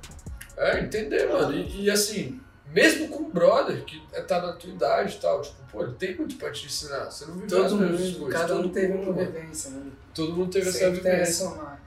[0.57, 1.53] É, entender, mano.
[1.55, 2.41] E, e, assim,
[2.73, 6.17] mesmo com um brother que tá na tua idade e tal, tipo, pô, ele tem
[6.17, 7.07] muito pra te ensinar.
[7.11, 8.41] Você não viveu as Todo mesmas mundo, coisas.
[8.41, 9.83] cada um teve mundo, uma vivência, né?
[10.15, 11.47] Todo mundo teve essa Sempre tem a vivência.
[11.49, 11.83] somar.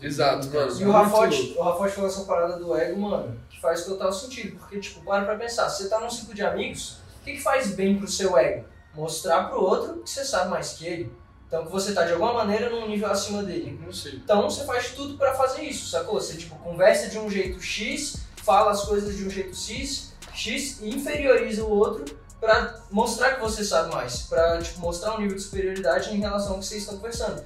[0.00, 0.80] Exato, mano.
[0.80, 4.58] E o Rafote, o Rafote falou essa parada do ego, mano, faz total sentido.
[4.58, 7.70] Porque, tipo, para pra pensar, você tá num ciclo de amigos, o que, que faz
[7.74, 8.66] bem pro seu ego?
[8.92, 11.22] Mostrar pro outro que você sabe mais que ele.
[11.46, 13.78] Então que você tá de alguma maneira num nível acima dele.
[14.24, 16.14] Então você faz tudo pra fazer isso, sacou?
[16.14, 20.80] Você tipo conversa de um jeito X, fala as coisas de um jeito X, X
[20.80, 25.36] e inferioriza o outro pra mostrar que você sabe mais, Pra tipo mostrar um nível
[25.36, 27.44] de superioridade em relação ao que vocês estão conversando.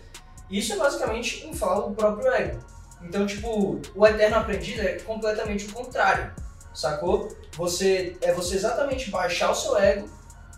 [0.49, 2.61] Isso é basicamente inflar o próprio ego.
[3.03, 6.33] Então, tipo, o eterno aprendiz é completamente o contrário,
[6.75, 7.29] sacou?
[7.57, 10.09] Você é você exatamente baixar o seu ego,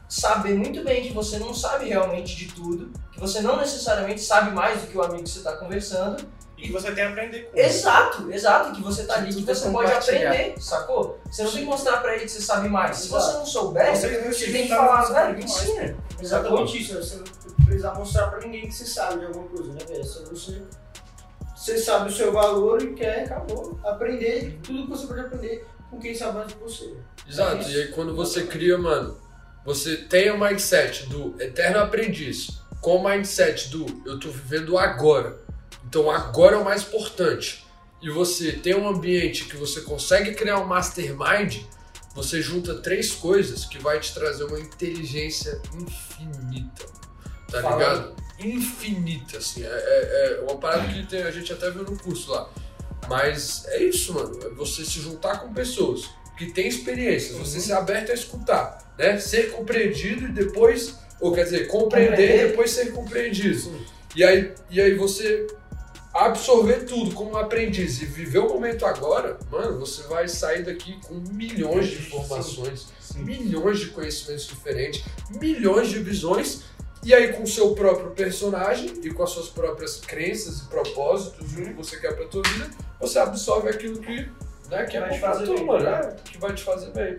[0.08, 4.50] saber muito bem que você não sabe realmente de tudo, que você não necessariamente sabe
[4.52, 6.24] mais do que o amigo que você está conversando.
[6.56, 7.66] E que você tem a aprender com isso.
[7.68, 11.20] Exato, exato, que você tá ali, que é você pode aprender, sacou?
[11.30, 12.96] Você não tem que mostrar pra ele que você sabe mais.
[12.96, 13.24] Se Exato.
[13.24, 15.96] você não souber, Você- você tem que falar, velho, me ensina.
[16.20, 19.78] Exatamente isso, você não precisa mostrar pra ninguém que você sabe de alguma coisa, né,
[19.88, 20.04] velho?
[20.04, 20.60] Só você,
[21.58, 25.98] você sabe o seu valor e quer, acabou, aprender tudo que você pode aprender com
[25.98, 26.94] quem sabe mais que você.
[27.28, 29.18] Exato, e aí quando você cria, mano,
[29.64, 35.40] você tem o mindset do eterno aprendiz com o mindset do eu tô vivendo agora.
[35.84, 37.66] Então agora é o mais importante.
[38.00, 41.64] E você tem um ambiente que você consegue criar um mastermind,
[42.14, 46.86] você junta três coisas que vai te trazer uma inteligência infinita.
[47.50, 47.76] Tá Fala.
[47.76, 48.27] ligado?
[48.40, 49.64] Infinita, assim.
[49.64, 52.48] É, é- é uma parada que tem- a gente até viu no curso lá.
[53.08, 54.38] Mas é isso, mano.
[54.44, 59.18] É você se juntar com pessoas que têm experiências, você ser aberto a escutar, né?
[59.18, 62.44] Ser compreendido e depois, ou quer dizer, compreender Compreender.
[62.44, 63.72] e depois ser compreendido.
[64.14, 65.46] E aí, e aí você
[66.14, 70.98] absorver tudo como um aprendiz e viver o momento agora, mano, você vai sair daqui
[71.06, 75.04] com milhões de informações, milhões de conhecimentos diferentes,
[75.40, 76.62] milhões de visões.
[77.04, 81.52] E aí, com o seu próprio personagem e com as suas próprias crenças e propósitos,
[81.52, 82.68] o que você quer pra tua vida,
[83.00, 84.28] você absorve aquilo que,
[84.68, 86.00] né, que é Vai bom te pra fazer tu, mano, né?
[86.26, 87.16] é, que vai te fazer bem.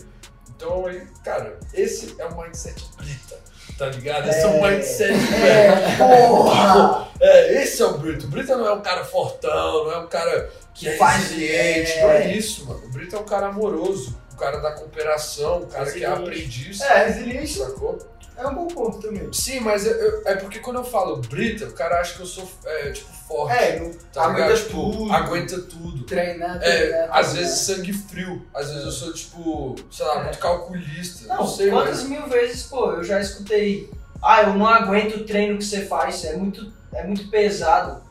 [0.54, 3.38] Então, aí, cara, esse é o mindset brita,
[3.78, 4.28] tá ligado?
[4.28, 5.96] Esse é, o mindset, velho.
[5.98, 7.08] Porra!
[7.18, 8.26] É, esse é o Brito.
[8.26, 12.02] O Brito não é um cara fortão, não é um cara que é resiliente, é.
[12.02, 12.82] não é isso, mano.
[12.84, 16.22] O Brito é um cara amoroso, um cara da cooperação, um cara que é Resiliente.
[16.30, 17.98] aprendiz, É, resiliência sacou?
[18.36, 19.32] É um bom ponto também.
[19.32, 22.26] Sim, mas eu- eu- é porque quando eu falo Brita, o cara acha que eu
[22.26, 24.58] sou, é, tipo, forte, É, tá aguenta ligado?
[24.64, 25.12] Tipo, tudo.
[25.12, 26.04] aguenta tudo.
[26.04, 27.08] Treinar, É, treinar.
[27.18, 31.46] às vezes sangue frio, às vezes eu sou, tipo, sei lá, muito calculista, não, Não,
[31.46, 32.08] sei, quantas mas...
[32.08, 33.90] mil vezes, pô, eu já escutei.
[34.22, 38.02] Ah, eu não aguento o treino que você faz, é muito, é muito pesado.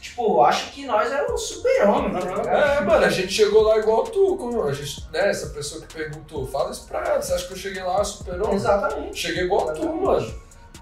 [0.00, 2.48] Tipo, eu acho que nós éramos super-homem, tá ligado?
[2.48, 5.92] É, mano, a gente chegou lá igual tu, como a gente, né, essa pessoa que
[5.94, 8.54] perguntou, fala isso pra ela, você acha que eu cheguei lá super-homem?
[8.56, 9.18] Exatamente.
[9.18, 10.34] Cheguei igual tu, mano.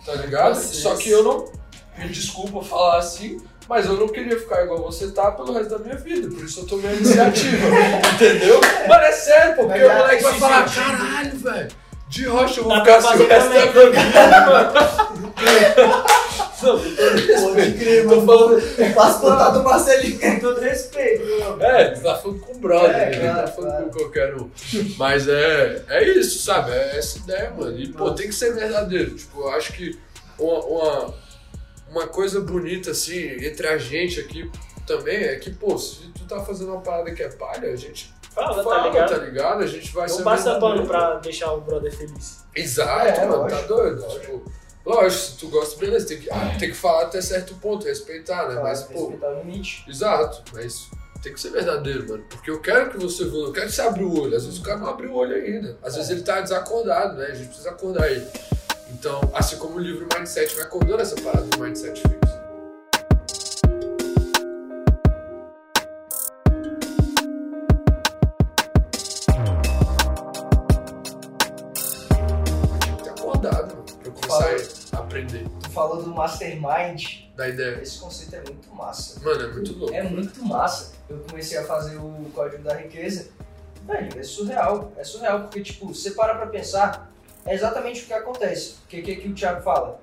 [0.05, 0.55] Tá ligado?
[0.55, 0.83] Vocês.
[0.83, 1.45] Só que eu não.
[1.97, 5.79] Me desculpa falar assim, mas eu não queria ficar igual você tá pelo resto da
[5.79, 6.29] minha vida.
[6.29, 7.67] Por isso eu tomei a iniciativa.
[8.15, 8.61] entendeu?
[8.89, 9.65] Mano, é sério, pô.
[9.65, 11.69] Porque Mas o moleque vai falar: sentido- caralho, velho.
[12.09, 13.91] De rocha eu vou ficar assim o resto da também.
[13.91, 14.73] minha vida, mano.
[16.65, 18.27] Não, Pode crer, Tô mano.
[18.27, 18.63] falando.
[18.95, 21.61] Faço contato do Marcelinho com todo respeito, meu.
[21.63, 23.19] É, tu tá falando com o brother, É, né?
[23.21, 23.85] claro, tá falando claro.
[23.91, 24.51] com qualquer um.
[24.97, 26.71] Mas é, é isso, sabe?
[26.73, 27.79] É essa ideia, mano.
[27.79, 29.15] E, pô, tem que ser verdadeiro.
[29.17, 29.99] Tipo, eu acho que
[30.39, 31.15] uma, uma,
[31.91, 34.51] uma coisa bonita, assim, entre a gente aqui
[34.87, 38.13] também é que, pô, se tu tá fazendo uma parada que é palha, a gente
[38.35, 39.09] Fala, fala, tá ligado?
[39.11, 39.63] tá ligado?
[39.63, 42.45] A gente vai Não ser passa pano pra deixar o brother feliz.
[42.55, 43.61] Exato, É, mano, lógico.
[43.61, 44.03] tá doido.
[44.09, 44.53] Tipo,
[44.85, 48.49] lógico, se tu gosta, beleza, tem que, ah, tem que falar até certo ponto, respeitar,
[48.49, 48.61] né?
[48.63, 49.85] Mas, pô, respeitar o limite.
[49.89, 50.89] Exato, mas
[51.23, 52.25] tem que ser verdadeiro, mano.
[52.29, 54.37] Porque eu quero que você evolua, eu quero que você abra o olho.
[54.37, 55.79] Às vezes o cara não abre o olho ainda.
[55.83, 57.27] Às vezes ele tá desacordado, né?
[57.27, 58.27] A gente precisa acordar ele.
[58.91, 62.34] Então, assim como o livro Mindset me acordou nessa parada do Mindset Fix.
[75.15, 77.25] Aprender Tu falou do mastermind.
[77.37, 77.81] da ideia.
[77.81, 79.21] Esse conceito é muito massa.
[79.25, 79.95] Mano, é muito louco.
[79.95, 80.93] É muito massa.
[81.09, 83.29] Eu comecei a fazer o código da riqueza.
[83.87, 84.93] Velho, é surreal.
[84.97, 87.13] É surreal, porque, tipo, você para pra pensar,
[87.45, 88.77] é exatamente o que acontece.
[88.85, 90.01] O que, que, que o Thiago fala?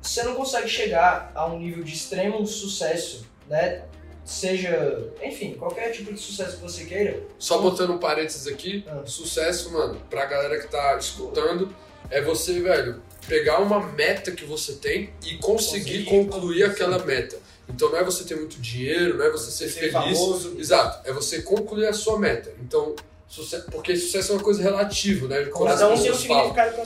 [0.00, 3.84] Você não consegue chegar a um nível de extremo sucesso, né?
[4.24, 7.20] Seja, enfim, qualquer tipo de sucesso que você queira.
[7.38, 9.02] Só botando um parênteses aqui, Ah.
[9.04, 11.74] sucesso, mano, pra galera que tá escutando,
[12.08, 17.38] é você, velho, pegar uma meta que você tem e conseguir Conseguir concluir aquela meta.
[17.68, 19.92] Então não é você ter muito dinheiro, não é você ser, Ser feliz.
[19.92, 20.56] famoso.
[20.58, 22.52] Exato, é você concluir a sua meta.
[22.60, 22.94] Então,
[23.28, 25.44] sucesso, porque sucesso é uma coisa relativa, né?
[25.44, 26.76] Cada um tem um significado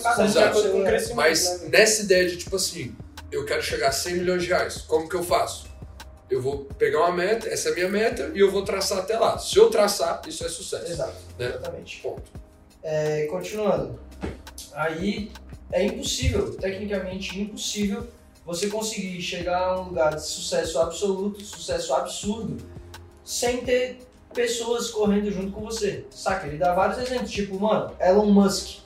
[0.71, 1.17] com o crescimento.
[1.17, 1.69] Mas né?
[1.71, 2.95] nessa ideia de tipo assim,
[3.33, 5.67] eu quero chegar a 100 milhões de reais, como que eu faço?
[6.31, 9.19] Eu vou pegar uma meta, essa é a minha meta, e eu vou traçar até
[9.19, 9.39] lá.
[9.39, 10.91] Se eu traçar, isso é sucesso.
[10.93, 11.47] Exato, Né?
[11.49, 12.01] exatamente.
[12.01, 12.23] Ponto.
[12.83, 13.99] É, continuando.
[14.75, 15.31] Aí
[15.73, 18.07] é impossível, tecnicamente impossível,
[18.45, 22.57] você conseguir chegar a um lugar de sucesso absoluto, sucesso absurdo,
[23.25, 23.99] sem ter
[24.33, 26.05] pessoas correndo junto com você.
[26.11, 26.47] Saca?
[26.47, 28.79] Ele dá vários exemplos, tipo, mano, Elon Musk.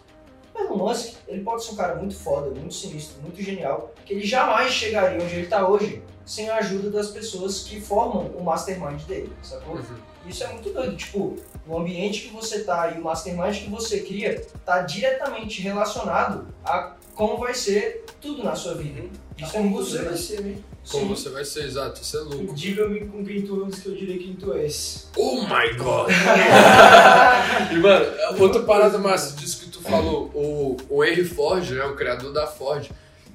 [0.56, 4.26] Elon Musk, ele pode ser um cara muito foda, muito sinistro, muito genial, que ele
[4.26, 9.02] jamais chegaria onde ele tá hoje sem a ajuda das pessoas que formam o mastermind
[9.02, 9.74] dele, sacou?
[9.74, 9.96] Uhum.
[10.26, 10.96] Isso é muito doido.
[10.96, 16.46] Tipo, o ambiente que você tá e o mastermind que você cria tá diretamente relacionado
[16.64, 19.02] a como vai ser tudo na sua vida.
[19.36, 20.56] Isso é muito Você vai ser, né?
[20.88, 21.08] Como Sim.
[21.08, 22.54] você vai ser, exato, isso é louco.
[22.54, 25.08] Diga-me com quem tu andas que eu direi quem tu és.
[25.16, 26.08] Oh my god!
[27.70, 28.06] e mano,
[28.38, 32.46] outra parada massa disso que tu falou, o, o Henry Ford, né, o criador da
[32.46, 32.90] Ford,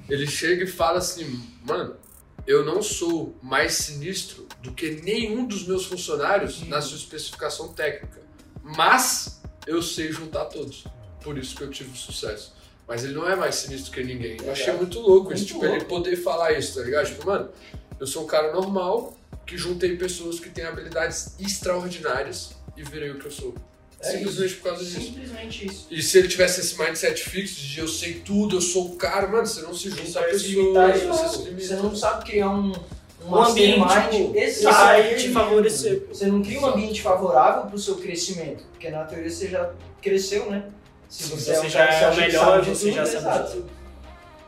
[0.08, 1.94] ele chega e fala assim, mano,
[2.46, 8.20] eu não sou mais sinistro do que nenhum dos meus funcionários na sua especificação técnica,
[8.62, 10.84] mas eu sei juntar todos,
[11.22, 12.54] por isso que eu tive sucesso.
[12.86, 14.36] Mas ele não é mais sinistro que ninguém.
[14.40, 15.86] Eu achei muito louco isso, Muito tipo, ele louco.
[15.86, 17.06] poder falar isso, tá ligado?
[17.06, 17.50] Tipo, mano,
[17.98, 23.18] eu sou um cara normal que juntei pessoas que têm habilidades extraordinárias e virei o
[23.18, 23.54] que eu sou.
[24.00, 25.00] É Simplesmente por causa disso.
[25.00, 25.86] Simplesmente isso.
[25.90, 29.26] E se ele tivesse esse mindset fixo de eu sei tudo, eu sou o cara,
[29.26, 32.50] mano, você não se junta Isso a pessoas, limitar, você se Você não sabe criar
[32.50, 32.72] um,
[33.24, 35.16] um Um ambiente, tipo, Exato.
[35.16, 36.06] Te favorecer.
[36.08, 39.72] Você não cria um ambiente favorável para o seu crescimento, porque na teoria você já
[40.02, 40.64] cresceu, né?
[41.08, 43.38] Se você, você um já é o melhor, sabe de você já tudo, sabe de
[43.38, 43.52] exato.
[43.52, 43.70] tudo.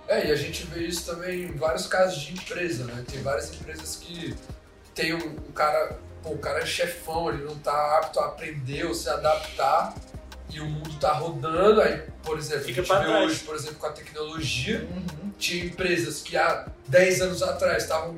[0.08, 3.04] É, e a gente vê isso também em vários casos de empresa, né?
[3.10, 4.34] Tem várias empresas que
[4.94, 8.84] tem um, um cara, pô, o cara é chefão, ele não tá apto a aprender
[8.86, 9.94] ou se adaptar
[10.50, 13.24] e o mundo tá rodando, aí, por exemplo, Fica a gente vê trás.
[13.24, 15.30] hoje, por exemplo, com a tecnologia, Uhum.
[15.38, 18.16] tinha empresas que há 10 anos atrás estavam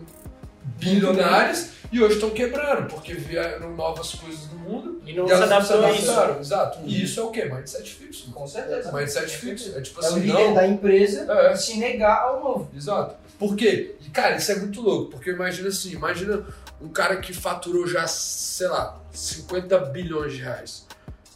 [0.78, 5.34] bilionárias e hoje estão quebrando, porque vieram novas coisas no mundo E não e se
[5.34, 5.56] elas não
[5.88, 6.40] adaptaram.
[6.40, 6.78] Exato.
[6.84, 7.44] E isso é o quê?
[7.46, 8.30] Mindset fixo.
[8.32, 8.92] Com certeza.
[8.92, 9.76] Mindset fixo.
[9.76, 11.56] É tipo É o assim, líder não, da empresa É.
[11.56, 12.70] se negar ao novo.
[12.76, 13.16] Exato.
[13.40, 13.96] Por quê?
[14.06, 16.44] E, cara, isso é muito louco, porque imagina assim, imagina
[16.80, 20.86] um cara que faturou já, sei lá, 50 bilhões de reais.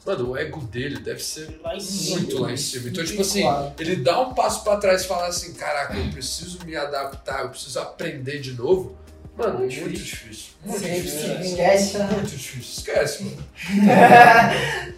[0.07, 2.91] Mano, o ego dele deve ser Lá muito lá em cima.
[2.91, 3.73] Então, tipo assim, Claro.
[3.79, 7.49] ele dá um passo pra trás e fala assim, caraca, eu preciso me adaptar, eu
[7.49, 8.95] preciso aprender de novo.
[9.35, 10.53] Mano, muito difícil.
[10.63, 11.41] Muito difícil.
[11.41, 11.99] esquece.
[11.99, 12.61] Muito difícil.
[12.61, 13.45] Esquece, mano.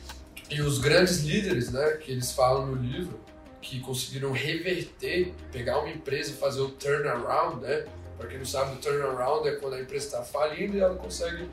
[0.49, 3.19] E os grandes líderes, né, que eles falam no livro,
[3.67, 7.85] que conseguiram reverter, pegar uma empresa e fazer o turnaround, né?
[8.17, 11.49] Pra quem não sabe, o turnaround é quando a empresa está falindo e ela consegue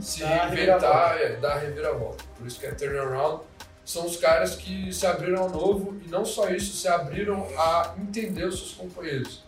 [0.00, 2.22] se Dá reinventar, é, dar a reviravolta.
[2.36, 3.42] Por isso que é turnaround.
[3.84, 7.94] São os caras que se abriram ao novo e não só isso, se abriram a
[7.98, 9.42] entender os seus companheiros.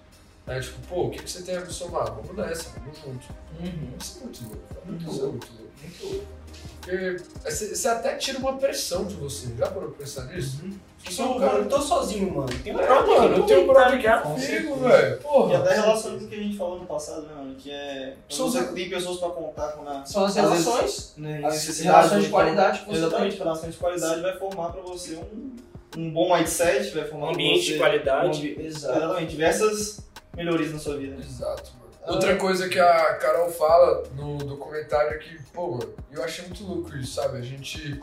[0.46, 0.60] Né?
[0.60, 2.12] Tipo, pô, o que, que você tem a me somar?
[2.12, 3.28] Vamos nessa, vamos junto.
[3.60, 3.92] Uhum.
[4.00, 4.80] Isso é muito louco, cara.
[4.86, 5.32] Muito Isso é louco.
[5.32, 5.72] muito louco.
[5.82, 6.36] Muito louco.
[6.80, 9.48] Porque você até tira uma pressão de você.
[9.56, 10.58] Já parou pra pensar nisso?
[10.95, 11.58] Se é um Eu cara.
[11.58, 12.48] não tô sozinho, mano.
[12.64, 14.22] Tem um É, brother mano, eu tenho um brother tá ligado?
[14.22, 15.20] comigo, velho.
[15.50, 17.54] E até relaciona com o que a gente falou no passado, né, mano?
[17.54, 18.16] Que é.
[18.28, 20.04] São Você tem pessoas pra contar com a.
[20.04, 24.36] São as relações, né, as relações de qualidade que você Exatamente, relações de qualidade vai
[24.38, 25.56] formar pra você um,
[25.96, 28.26] um bom mindset, vai formar Um ambiente você de qualidade.
[28.26, 28.98] um ambi- Exato.
[28.98, 30.00] Exatamente, diversas
[30.36, 31.16] melhorias na sua vida.
[31.20, 31.86] Exato, mano.
[32.14, 36.62] Outra coisa que a Carol fala no documentário é que, pô, mano, eu achei muito
[36.64, 37.38] louco isso, sabe?
[37.38, 38.00] A gente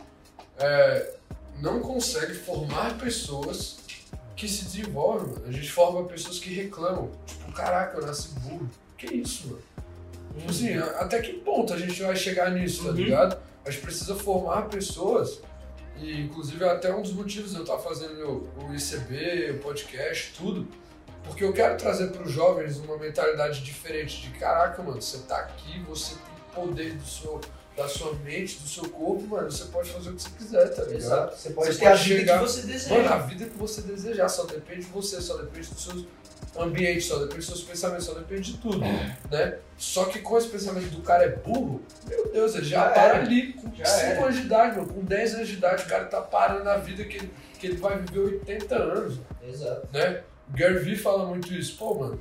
[0.59, 1.13] é,
[1.59, 3.77] não consegue formar pessoas
[4.35, 5.45] que se desenvolvem, mano.
[5.47, 7.09] A gente forma pessoas que reclamam.
[7.25, 8.69] Tipo, caraca, eu nasci burro.
[8.97, 9.61] Que isso, mano?
[10.37, 12.95] Tipo assim, a- até que ponto a gente vai chegar nisso, tá Uhum.
[12.95, 13.37] ligado?
[13.65, 15.39] A gente precisa formar pessoas,
[15.97, 19.59] e inclusive é até um dos motivos de eu estar fazendo meu, o ICB, o
[19.59, 20.67] podcast, tudo,
[21.23, 25.37] porque eu quero trazer para os jovens uma mentalidade diferente de caraca, mano, você tá
[25.37, 27.39] aqui, você tem poder do seu,
[27.75, 30.83] da sua mente, do seu corpo, mano, você pode fazer o que você quiser, tá
[30.83, 30.95] ligado?
[30.97, 31.37] Exato.
[31.37, 32.95] Você pode Você ter a pode vida chegar- que você deseja.
[32.95, 36.05] Mano, a vida que você desejar só depende de você, só depende dos seus
[36.55, 39.57] ambientes, só depende dos seus pensamentos, só depende de tudo, né?
[39.75, 43.01] Só que com esse pensamento do cara é burro, meu Deus, ele já, Já para
[43.15, 43.19] era.
[43.23, 44.23] ali com Já 5 era.
[44.25, 47.03] anos de idade, meu, com 10 anos de idade, o cara tá parando na vida
[47.05, 49.87] que ele, que ele vai viver 80 anos, Exato.
[49.91, 50.21] né?
[50.47, 52.19] O Gary Vee fala muito isso, pô, mano,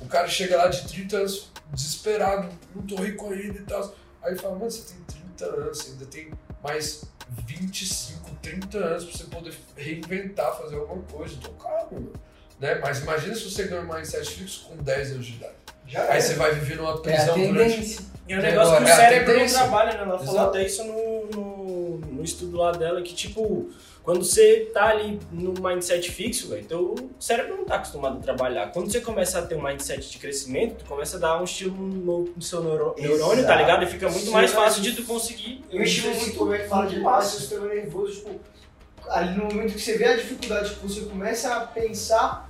[0.00, 3.94] o cara chega lá de 30 anos desesperado, não tô rico ainda e tal.
[4.24, 6.30] Aí ele fala, mano, você tem 30 anos, você ainda tem
[6.62, 7.04] mais
[7.46, 11.34] 25, 30 anos pra você poder reinventar, fazer alguma coisa.
[11.34, 12.12] Então calma, mano.
[12.58, 12.76] Né?
[12.76, 15.54] Mas imagina se você ganha um mindset fixo com 10 anos de idade.
[15.86, 16.20] Já Aí é.
[16.20, 17.74] você vai viver numa É prisão durante.
[17.74, 18.04] tendência.
[18.26, 20.02] E é um negócio que o É cérebro não trabalha, né?
[20.02, 23.70] Ela falou até isso no, no, no estudo lá dela, que tipo,
[24.04, 28.70] quando você tá ali no mindset fixo, velho, o cérebro não tá acostumado a trabalhar.
[28.70, 31.74] Quando você começa a ter um mindset de crescimento, tu começa a dar um estilo
[31.74, 33.82] no, no seu neuro- neurônio, tá ligado?
[33.82, 35.64] E fica muito Sim, mais fácil de tu conseguir.
[35.72, 38.38] Eu estimo muito como é que fala de massa, sistema nervoso, tipo,
[39.08, 42.46] ali no momento que você vê a dificuldade, que você começa a pensar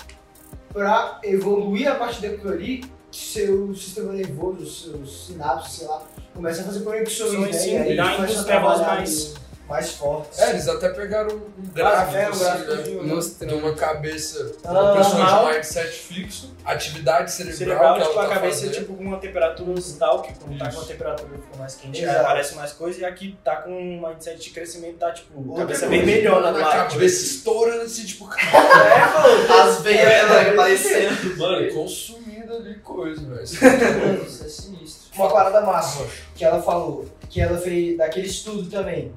[0.73, 6.03] pra evoluir a partir daquilo ali, seu sistema nervoso, seus sinapses, sei lá,
[6.35, 7.53] começa a fazer conexões, Sim, né?
[7.53, 9.35] sim, e aí dá trabalhar nervosos mais-
[9.69, 10.39] mais fortes.
[10.39, 13.15] É, eles até pegaram um gráfico, é, um assim, gráficozinho, né?
[13.15, 13.49] Mostrando.
[13.51, 18.21] De uma cabeça, Ah, uma pessoa de mindset fixo, atividade cerebral, Cerebral, que ela tipo,
[18.21, 18.75] a tá cabeça fazendo.
[18.75, 22.05] tipo com uma temperatura tal, que quando tá com uma temperatura fica mais quente, aí
[22.05, 22.21] Exato.
[22.21, 25.87] aparece mais coisa, e aqui tá com um mindset de crescimento, tá tipo, Outra cabeça
[25.87, 26.85] coisa, vermelhona na lá.
[26.89, 28.29] cabeça estourando assim, tipo,
[29.63, 31.37] As veias né, aparecendo.
[31.39, 33.43] mano, consumindo ali coisa, velho.
[34.27, 35.05] Isso é sinistro.
[35.17, 39.13] Uma parada massa que ela falou, que ela fez daquele estudo também,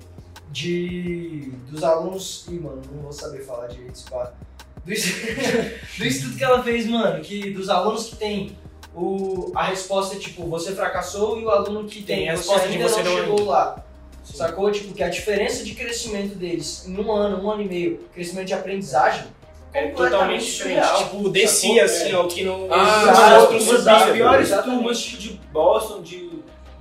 [0.61, 2.45] de dos alunos.
[2.49, 4.31] Ih, mano, não vou saber falar direito esse pá.
[4.83, 4.91] Do,
[5.99, 8.57] do estudo que ela fez, mano, que dos alunos que tem
[8.95, 12.67] o, a resposta tipo, você fracassou e o aluno que tem, Tem a você resposta
[12.67, 13.83] de ainda você não não- chegou lá.
[14.23, 14.69] Sacou?
[14.71, 18.47] Tipo, que a diferença de crescimento deles em um ano, um ano e meio, crescimento
[18.47, 19.25] de aprendizagem,
[19.73, 20.83] É totalmente diferente.
[20.85, 20.97] surreal.
[20.97, 22.03] Tipo, descia Sacou?
[22.03, 22.67] assim, ó, que não.
[22.69, 26.29] Ah, existe ah, outro uma das piores turmas de Boston, de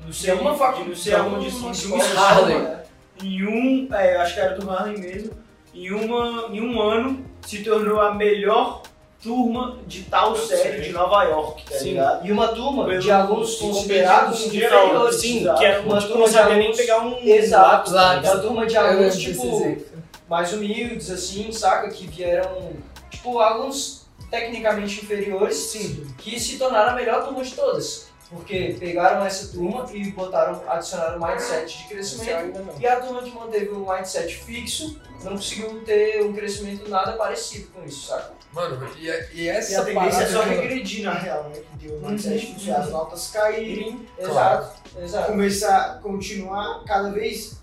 [0.05, 2.83] não sei, de faculdade, não sei aonde, uma assim, de um escola, estado, né?
[3.23, 5.31] Em um, é, eu acho que era do Harlem mesmo,
[5.75, 8.83] em, uma, em um ano se tornou a melhor
[9.23, 10.81] turma de tal Eu série sei.
[10.83, 11.85] de Nova York, tá Sim.
[11.91, 12.27] ligado?
[12.27, 15.17] E uma turma Pelo- de alunos considerados geral, inferiores.
[15.21, 17.19] Sim, que era Uma uma turma não de sabia nem pegar um.
[17.23, 18.31] Exato, Lápis.
[18.31, 19.77] uma turma de alunos, tipo,
[20.29, 21.89] mais humildes, assim, saca?
[21.89, 22.73] Que vieram,
[23.11, 28.09] tipo, alunos tecnicamente inferiores, sim, que se tornaram a melhor turma de todas.
[28.31, 32.61] Porque pegaram essa turma e botaram, adicionaram um mindset de crescimento.
[32.81, 37.69] E a turma que manteve o mindset fixo não conseguiu ter um crescimento nada parecido
[37.69, 38.33] com isso, saca?
[38.53, 41.61] Mano, e, e E essa a tendência é só que ela- regredir na real, né?
[41.79, 42.53] Que deu o mindset Uhum.
[42.55, 45.27] fixo e as notas caírem, Exato, exato.
[45.29, 47.61] começar a continuar cada vez,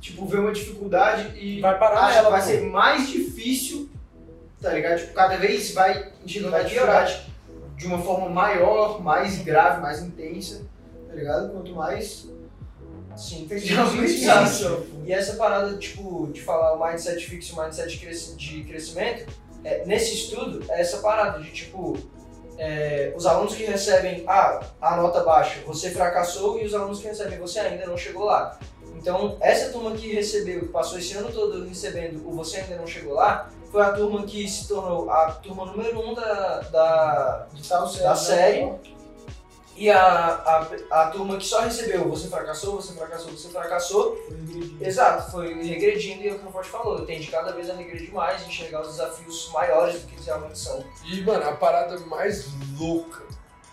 [0.00, 2.46] tipo, ver uma dificuldade e Vai parar acho nela, que vai pô.
[2.46, 3.88] ser mais difícil,
[4.60, 4.98] tá ligado?
[4.98, 7.31] Tipo, cada vez vai Vai a dificuldade
[7.82, 10.62] de uma forma maior, mais grave, mais intensa,
[11.08, 11.50] tá ligado?
[11.52, 12.28] Quanto mais
[13.16, 13.46] Sim,
[14.86, 15.02] Sim.
[15.04, 17.98] E essa parada, tipo, de falar o mindset fixo e o mindset
[18.36, 19.30] de crescimento,
[19.64, 21.98] é, nesse estudo, é essa parada de, tipo,
[22.56, 27.08] é, os alunos que recebem ah, a nota baixa, você fracassou, e os alunos que
[27.08, 28.58] recebem, você ainda não chegou lá.
[28.96, 32.86] Então, essa turma que recebeu, que passou esse ano todo recebendo o você ainda não
[32.86, 37.66] chegou lá, foi a turma que se tornou a turma número um da, da, de
[37.66, 38.04] tal série.
[38.04, 38.16] Da né?
[38.16, 38.72] série.
[39.74, 44.36] e a, a, a turma que só recebeu você fracassou, você fracassou, você fracassou, Foi
[44.36, 44.84] regredindo.
[44.84, 48.12] Exato, foi regredindo e é o que o Forte falou, tende cada vez a regredir
[48.12, 50.84] mais, enxergar os desafios maiores do que eles realmente são.
[51.06, 53.22] E, mano, a parada mais louca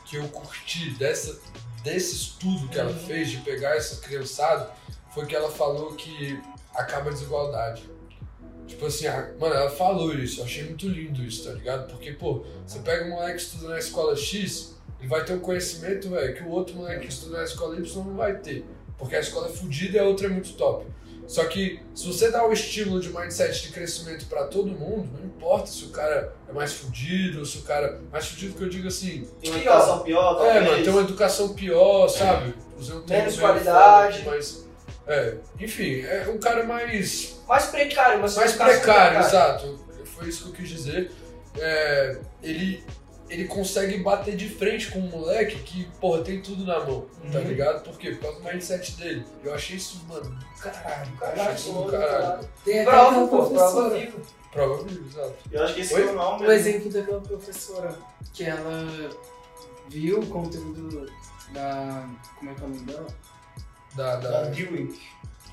[0.06, 1.38] que eu curti dessa,
[1.84, 4.72] desse estudo que ela fez de pegar essa criançada
[5.14, 6.42] foi que ela falou que
[6.74, 7.99] acaba a desigualdade.
[8.70, 11.90] Tipo assim, a- mano, ela falou isso, eu achei muito lindo isso, tá ligado?
[11.92, 15.40] Porque, pô, você pega um moleque que estuda na escola X, ele vai ter um
[15.40, 18.64] conhecimento, velho, que o outro moleque que estuda na escola Y não vai ter.
[18.98, 20.86] Porque a escola é fodida e a outra é muito top.
[21.28, 25.26] Só que se você dá o estímulo de mindset de crescimento pra todo mundo, não
[25.26, 28.02] importa se o cara é mais fudido, se o cara.
[28.12, 29.28] Mais fudido que eu digo assim.
[29.40, 30.66] Tem uma educação pior, É, talvez.
[30.72, 32.54] mano, tem uma educação pior, sabe?
[32.78, 34.20] Usei um Menos qualidade.
[34.24, 34.69] foda, Mas.
[35.10, 37.42] É, enfim, é um cara mais.
[37.48, 39.80] Mais precário, mas Mais educação precário, exato.
[40.06, 41.12] Foi isso que eu quis dizer.
[41.58, 42.84] É, ele
[43.30, 47.38] ele consegue bater de frente com um moleque que, porra, tem tudo na mão, tá
[47.38, 47.44] Uhum.
[47.46, 47.84] ligado?
[47.84, 48.12] Por quê?
[48.14, 49.24] Por causa do mindset dele.
[49.44, 51.12] Eu achei isso, mano, do caralho.
[51.22, 52.50] Achei isso do Caralho, caralho.
[52.66, 54.00] Tem até Prova, pô, prova professora.
[54.00, 54.22] vivo.
[54.52, 55.36] Prova viva, exato.
[55.52, 56.04] Eu acho que esse Oi?
[56.04, 57.96] foi o nome O exemplo daquela professora
[58.34, 58.86] que ela
[59.90, 61.06] viu o conteúdo
[61.54, 62.10] da.
[62.40, 63.08] Como é que é o nome dela?
[63.96, 64.94] Da, Da da, Dewey.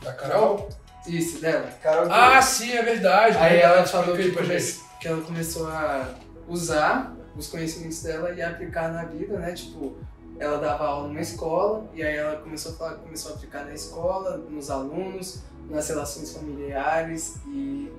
[0.02, 0.68] da Carol?
[1.06, 1.68] Isso, dela.
[1.82, 3.36] Carol Ah, sim, é verdade.
[3.38, 4.56] Aí verdade, ela falou que, come-
[5.00, 6.14] que ela começou a
[6.48, 9.52] usar os conhecimentos dela e aplicar na vida, né?
[9.52, 9.96] Tipo,
[10.38, 13.72] ela dava aula numa escola e aí ela começou a, falar, começou a aplicar na
[13.74, 17.90] escola, nos alunos, nas relações familiares e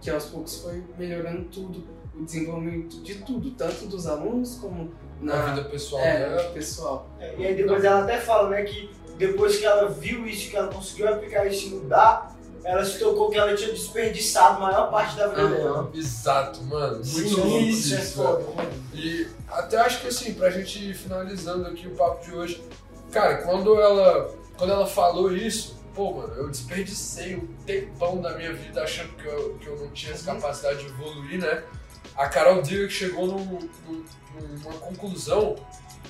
[0.00, 5.36] que aos poucos foi melhorando tudo, o desenvolvimento de tudo, tanto dos alunos como Na
[5.36, 6.50] na vida pessoal é, dela.
[6.50, 7.08] pessoal.
[7.38, 8.90] E aí depois ela até fala, né, que
[9.26, 13.28] depois que ela viu isso, que ela conseguiu aplicar isso e mudar, ela se tocou
[13.30, 15.90] que ela tinha desperdiçado a maior parte da vida dela.
[15.94, 16.96] Exato, mano.
[16.96, 18.44] Muito Sim, louco isso é foda.
[18.94, 22.62] E até acho que assim, pra gente ir finalizando aqui o papo de hoje,
[23.10, 28.52] cara, quando ela, quando ela falou isso, pô, mano, eu desperdicei um tempão da minha
[28.54, 31.64] vida achando que eu, que eu não tinha essa capacidade de evoluir, né?
[32.16, 33.44] A Carol Dweck chegou num,
[33.88, 34.04] num-
[34.58, 35.56] numa conclusão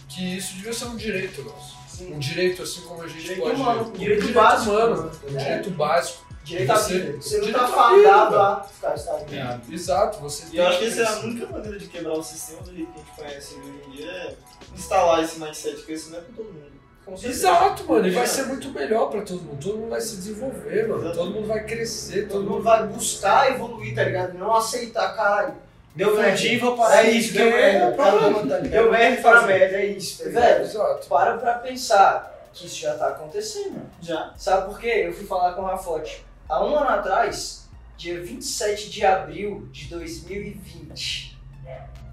[0.09, 1.77] que isso devia ser um direito nosso.
[2.01, 3.57] Um direito assim como a gente Direito pode.
[3.61, 5.11] humano, um direito básico, humano, né?
[5.31, 5.45] um É.
[5.45, 6.33] direito básico.
[6.45, 7.23] Direito à Você- vida.
[7.23, 7.97] Você não direito tá fadado
[8.31, 8.43] vida.
[8.43, 9.73] a ficar estagnado.
[9.73, 12.63] Exato, você E eu acho que essa é a única maneira de quebrar o sistema
[12.63, 14.35] do jeito que a gente conhece hoje em dia é
[14.75, 16.73] instalar esse mindset de crescimento com todo mundo.
[17.05, 17.49] Com certeza.
[17.49, 19.61] Exato, mano, e vai ser muito melhor pra todo mundo.
[19.63, 21.13] Todo mundo vai se desenvolver, mano.
[21.13, 24.35] Todo mundo vai crescer, Todo mundo mundo vai buscar evoluir, tá ligado?
[24.39, 25.55] Não aceitar, caralho.
[25.95, 26.59] Deu Fudir, merda.
[26.67, 27.85] vou parar É isso, deu merda.
[27.85, 28.59] é problema, tá?
[28.59, 30.25] Deu merda para merda, é isso.
[30.25, 30.31] Tá?
[30.31, 31.07] Velho, Exato.
[31.07, 33.83] para pra pensar que isso já tá acontecendo.
[34.01, 34.33] Já.
[34.37, 35.05] Sabe por quê?
[35.07, 36.25] Eu fui falar com o Rafote.
[36.49, 41.39] Há um ano atrás, dia 27 de abril de 2020.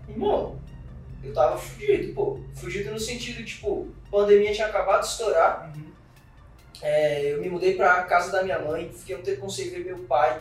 [0.10, 0.60] Irmão,
[1.24, 2.40] eu tava fugido, pô.
[2.56, 5.72] Fugido no sentido, tipo, pandemia tinha acabado de estourar.
[6.82, 10.00] É, eu me mudei pra casa da minha mãe, fiquei um tempo sem ver meu
[10.00, 10.40] pai.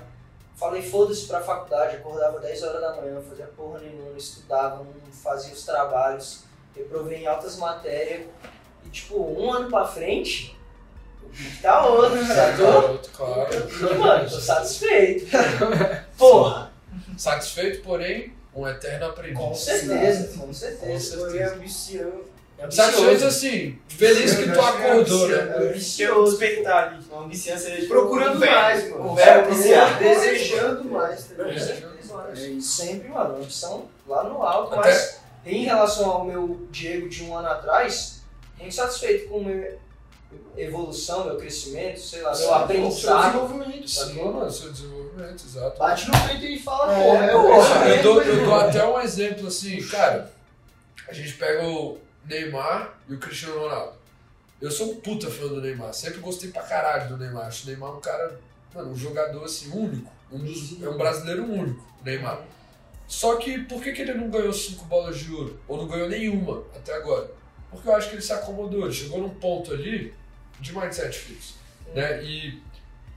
[0.59, 4.79] Falei, foda-se pra faculdade, acordava 10 horas da manhã, não fazia porra nenhuma, não estudava,
[4.83, 6.41] não fazia os trabalhos,
[6.75, 8.27] reprovei em altas matérias.
[8.85, 10.59] E, tipo, um ano pra frente,
[11.63, 12.99] tá outro, sacou?
[13.17, 13.51] Claro.
[13.95, 15.27] E, mano, tô satisfeito.
[16.19, 16.73] Porra,
[17.17, 19.39] Satisfeito, porém, um eterno aprendiz.
[19.39, 21.17] com certeza, com Com certeza.
[21.19, 21.55] Foi certeza.
[21.55, 22.25] ambicioso.
[22.71, 25.55] Satisfeito assim, feliz que tu acordou, né?
[25.57, 26.39] Ambicioso.
[26.39, 27.05] Despertar ali.
[27.11, 29.19] Uma Procurando mais, mano.
[29.19, 29.43] É.
[29.99, 31.45] Desejando mais, tá?
[31.49, 31.55] É.
[31.55, 32.61] É.
[32.61, 37.37] Sempre, mano, ambição lá no alto, Até- mas em relação ao meu Diego de um
[37.37, 38.23] ano atrás,
[38.59, 39.73] muito satisfeito com minha
[40.57, 43.33] evolução, meu crescimento, sei lá, meu Seu aprendizado.
[43.47, 45.79] desenvolvimento, Sim, mano, seu desenvolvimento, exato.
[45.79, 47.91] Bate no peito e fala, É, porra, é pô, hoje.
[47.97, 50.31] Eu dou, eu dou até um exemplo assim, cara.
[51.09, 51.99] A gente pega o
[52.29, 53.97] Neymar e o Cristiano Ronaldo.
[54.61, 57.47] Eu sou um puta fã do Neymar, sempre gostei pra caralho do Neymar.
[57.47, 58.39] Acho o Neymar um cara,
[58.75, 60.13] mano, um jogador assim, único.
[60.31, 62.43] Um dos, é um brasileiro único, o Neymar.
[63.07, 65.59] Só que por que, que ele não ganhou cinco bolas de ouro?
[65.67, 67.31] Ou não ganhou nenhuma até agora?
[67.71, 70.13] Porque eu acho que ele se acomodou, ele chegou num ponto ali
[70.61, 71.55] de mindset fixo.
[71.95, 72.23] Né?
[72.23, 72.63] E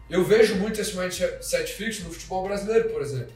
[0.09, 3.33] eu vejo muito esse mindset fixo no futebol brasileiro, por exemplo.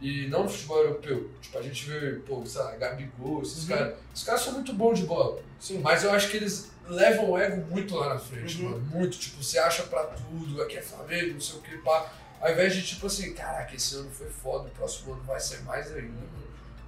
[0.00, 1.28] E não no futebol europeu.
[1.42, 3.94] Tipo, a gente vê, pô, sei lá, Gabigol, esses caras.
[4.14, 5.40] Esses caras são muito bons de bola.
[5.58, 5.80] Sim.
[5.80, 8.70] Mas eu acho que eles levam o ego muito lá na frente, Uhum.
[8.70, 8.80] mano.
[8.92, 9.18] Muito.
[9.18, 12.12] Tipo, você acha pra tudo, aqui é Flamengo, não sei o que, pá.
[12.40, 15.62] Ao invés de, tipo assim, caraca, esse ano foi foda, o próximo ano vai ser
[15.62, 16.02] mais ainda.
[16.08, 16.28] mano.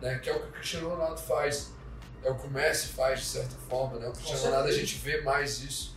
[0.00, 0.18] Né?
[0.20, 1.72] Que é o que o Cristiano Ronaldo faz.
[2.22, 4.06] É o que o Messi faz, de certa forma, né?
[4.08, 5.96] O Cristiano Ronaldo a gente vê mais isso.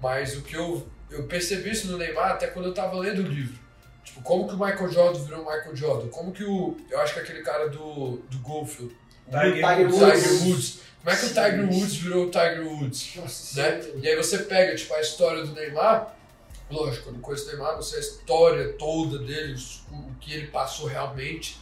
[0.00, 3.26] Mas o que eu, eu percebi isso no Neymar até quando eu tava lendo o
[3.26, 3.58] livro.
[4.06, 6.08] Tipo, como que o Michael Jordan virou o Michael Jordan?
[6.08, 6.76] Como que o.
[6.88, 8.92] Eu acho que aquele cara do, do golfe, o
[9.30, 10.42] Tiger Tiger Woods.
[10.42, 10.78] Woods.
[11.02, 13.16] Como é que o Tiger Woods virou o Tiger Woods?
[13.16, 13.82] Nossa, Né?
[13.82, 14.00] sim.
[14.00, 16.14] E aí você pega, tipo, a história do Neymar.
[16.70, 19.54] Lógico, eu não conheço o Neymar, não sei a história toda dele,
[19.92, 21.60] o que ele passou realmente.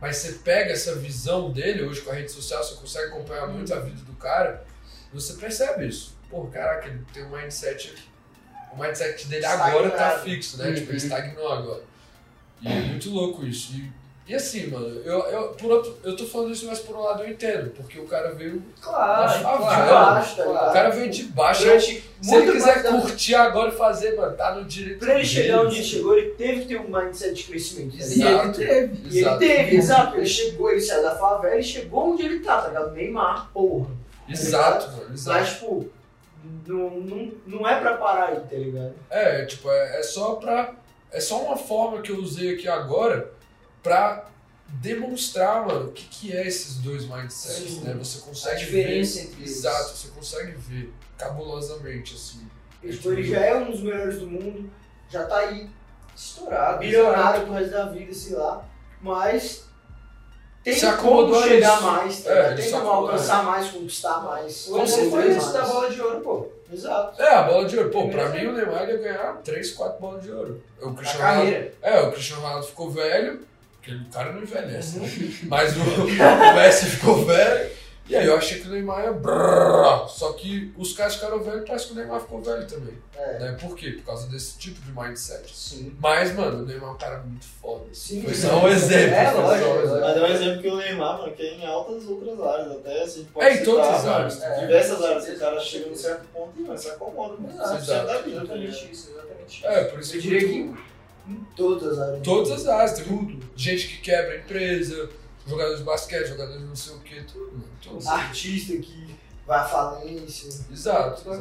[0.00, 3.72] Mas você pega essa visão dele, hoje com a rede social, você consegue acompanhar muito
[3.74, 4.64] a vida do cara,
[5.10, 6.14] e você percebe isso.
[6.30, 7.94] Pô, caraca, ele tem um mindset.
[8.76, 10.72] O mindset dele agora tá fixo, né?
[10.72, 11.82] Tipo, ele estagnou agora.
[12.62, 13.72] E é muito louco isso.
[13.74, 13.92] E,
[14.28, 17.22] e assim, mano, eu, eu, por outro, eu tô falando isso, mas por um lado
[17.22, 18.62] eu entendo, porque o cara veio.
[18.80, 19.90] Claro, de claro.
[19.90, 20.72] baixo, tá O ligado?
[20.72, 21.62] cara veio de baixo.
[21.62, 24.98] Durante Se ele quiser mais da- curtir agora e fazer, mano, tá no direito.
[24.98, 27.96] Pra ele chegar onde ele chegou, ele teve que ter um mindset de crescimento.
[27.96, 28.60] tá Exato.
[28.60, 29.08] E ele teve.
[29.16, 30.16] E ele teve, exato.
[30.16, 32.92] Ele chegou, ele saiu da favela e chegou onde ele tá, tá ligado?
[32.92, 33.90] Neymar, porra.
[34.28, 35.38] Exato, mano, exato.
[35.38, 35.88] Mas, tipo,
[36.66, 38.94] não, não, não é pra parar aí, tá ligado?
[39.10, 40.74] É, tipo, é, é só pra.
[41.10, 43.32] É só uma forma que eu usei aqui agora
[43.82, 44.26] pra
[44.68, 47.80] demonstrar, mano, o que, que é esses dois mindsets, Sim.
[47.82, 47.94] né?
[47.94, 49.24] Você A consegue diferença ver.
[49.26, 49.50] entre eles.
[49.58, 52.46] Exato, você consegue ver cabulosamente, assim.
[52.82, 54.68] E, tipo, ele já é um dos melhores do mundo,
[55.08, 55.70] já tá aí,
[56.14, 56.78] Estourado.
[56.80, 58.64] bilionário pro resto da vida, sei lá.
[59.00, 59.64] Mas
[60.64, 61.86] tem Se como a chegar isso.
[61.86, 62.30] mais, tá?
[62.32, 64.66] É, tem como alcançar mais, conquistar mais.
[64.68, 66.48] Neymar foi certeza esse da bola de ouro, pô.
[66.72, 67.20] Exato.
[67.22, 67.90] É, a bola de ouro.
[67.90, 70.62] Pô, pra mim o Neymar ia ganhar 3, 4 bolas de ouro.
[70.80, 71.70] O Na Cristiano Ronaldo.
[71.82, 73.40] É, o Cristiano Ronaldo ficou velho,
[73.72, 75.06] porque o cara não envelhece, né?
[75.06, 75.32] Uhum.
[75.48, 77.76] Mas o, o Messi ficou velho.
[78.08, 79.12] E aí eu achei que o Neymar ia.
[79.12, 82.94] brrr, Só que os caras ficaram velhos, parece que o Neymar ficou velho também.
[83.16, 83.38] É.
[83.40, 83.56] Né?
[83.60, 83.90] Por quê?
[83.92, 85.52] Por causa desse tipo de mindset.
[85.52, 85.96] Sim.
[85.98, 87.75] Mas, mano, o Neymar é um cara muito foda.
[87.92, 88.22] Sim.
[88.22, 89.14] Foi só um exemplo.
[89.14, 90.00] É, um lógico, exemplo.
[90.00, 93.02] Mas é um exemplo que o Neymar, mano, que é em altas outras áreas, até
[93.02, 94.42] assim, a gente pode É, em citar, todas as mano, áreas.
[94.42, 94.60] É.
[94.60, 97.86] Diversas áreas, o cara chega num certo ponto e mano, se acomoda com Exato, 100%
[97.86, 98.36] da vida.
[98.36, 99.66] tá Exatamente isso, exatamente isso.
[99.66, 100.74] É, por isso Eu que diria que
[101.28, 102.22] em todas as áreas.
[102.22, 103.50] Todas as áreas, tem tudo.
[103.56, 105.08] Gente que quebra a empresa,
[105.46, 107.64] jogador de basquete, jogador de não sei o que, tudo.
[107.82, 108.08] Tudo.
[108.08, 109.16] Artista que
[109.46, 110.48] vai à falência.
[110.72, 111.36] Exato, tá?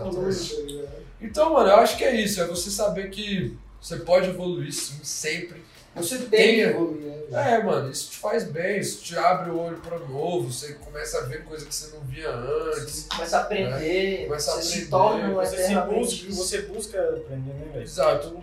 [1.22, 2.42] Então, mano, eu acho que é isso.
[2.42, 5.64] É você saber que você pode evoluir sim, sempre.
[5.96, 7.16] Você tem que evoluir, né?
[7.56, 11.18] É, mano, isso te faz bem, isso te abre o olho pra novo, você começa
[11.20, 12.84] a ver coisa que você não via antes.
[13.04, 17.00] Você começa a aprender, Começa a você se aprender, torna Você, se busca, você busca
[17.02, 17.84] aprender, né, velho?
[17.84, 18.40] Exato.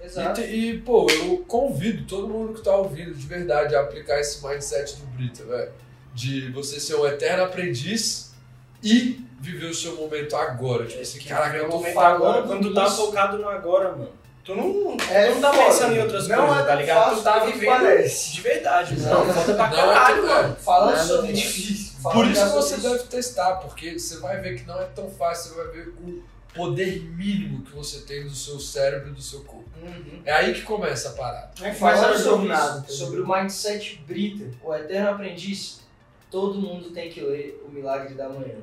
[0.00, 0.40] E, Exato.
[0.40, 4.44] te- e, pô, eu convido todo mundo que tá ouvindo de verdade a aplicar esse
[4.46, 5.72] mindset do Brita, velho.
[6.14, 8.32] De você ser um eterno aprendiz
[8.82, 10.86] e viver o seu momento agora.
[10.86, 14.17] Tipo assim, caraca, eu tô Momento falando agora, quando tá focado no agora, mano.
[14.48, 15.64] Tu não, É tu não tá foda.
[15.66, 17.04] pensando em outras Não coisas, é tá ligado?
[17.04, 18.32] fácil Tu tá vivendo parece.
[18.32, 19.32] de verdade, Não, mano.
[19.34, 20.56] Foda pra não, caralho, é- mano.
[20.56, 21.92] Falando sobre difícil.
[22.02, 22.88] Por falando isso que você isso.
[22.88, 26.22] deve testar, porque você vai ver que não é tão fácil, você vai ver o
[26.54, 29.68] poder mínimo que você tem do seu cérebro e do seu corpo.
[29.82, 30.22] Uhum.
[30.24, 31.50] É aí que começa a parada.
[31.74, 35.80] Falando Mas sobre, nada, isso, sobre o mindset Brita, o eterno aprendiz,
[36.30, 38.56] todo mundo tem que ler O Milagre da Manhã.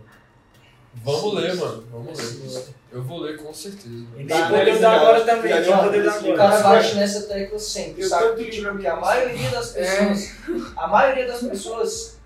[1.04, 1.36] Vamos Sim.
[1.36, 1.84] ler, mano.
[1.92, 2.48] Vamos Sim.
[2.48, 2.64] ler.
[2.92, 3.88] Eu vou ler com certeza.
[4.14, 6.34] E tem Tá, poder mas da já- agora também, tem tinha poder da acontecido.
[6.34, 6.76] O cara agora.
[6.82, 8.44] bate nessa tecla sempre, Eu sabe?
[8.46, 10.36] Tipo, livro que a maioria das pessoas,
[10.78, 12.18] a maioria das pessoas,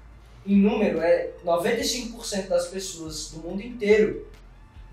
[0.46, 4.28] em número, é 95% das pessoas do mundo inteiro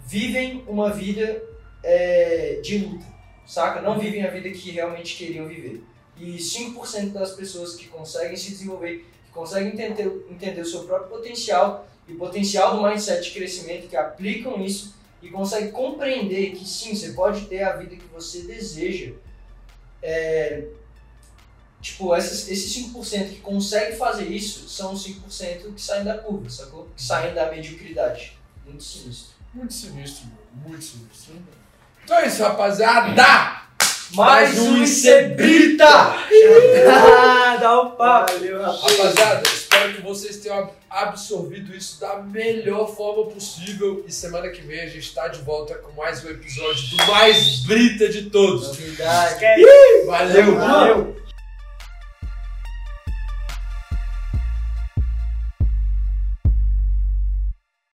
[0.06, 1.42] vivem uma vida
[1.84, 3.04] é, de luta,
[3.46, 3.80] saca?
[3.82, 5.82] Não vivem a vida que realmente queriam viver.
[6.18, 11.08] E 5% das pessoas que conseguem se desenvolver, que conseguem entender, entender o seu próprio
[11.10, 16.66] potencial e o potencial do mindset de crescimento, que aplicam isso e conseguem compreender que
[16.66, 19.12] sim, você pode ter a vida que você deseja.
[20.02, 20.64] É,
[21.80, 26.48] tipo, essas, esses 5% que conseguem fazer isso são os 5% que saem da curva,
[26.48, 26.88] sacou?
[26.94, 28.38] Que saem da mediocridade.
[28.64, 29.34] Muito sinistro.
[29.52, 30.68] Muito sinistro, mano.
[30.68, 31.34] Muito sinistro.
[32.04, 33.66] Então é isso, rapaziada!
[34.12, 35.86] Mais um Incebrita!
[36.88, 38.32] Ah, dá o papo!
[38.34, 38.82] Valeu, rapaz.
[38.82, 39.42] Rapaziada,
[39.96, 44.04] que vocês tenham ab- absorvido isso da melhor forma possível.
[44.06, 47.60] E semana que vem a gente tá de volta com mais um episódio do mais
[47.64, 48.68] Brita de todos.
[48.68, 49.40] Novidade.
[50.06, 50.54] Valeu!
[50.56, 51.25] Valeu!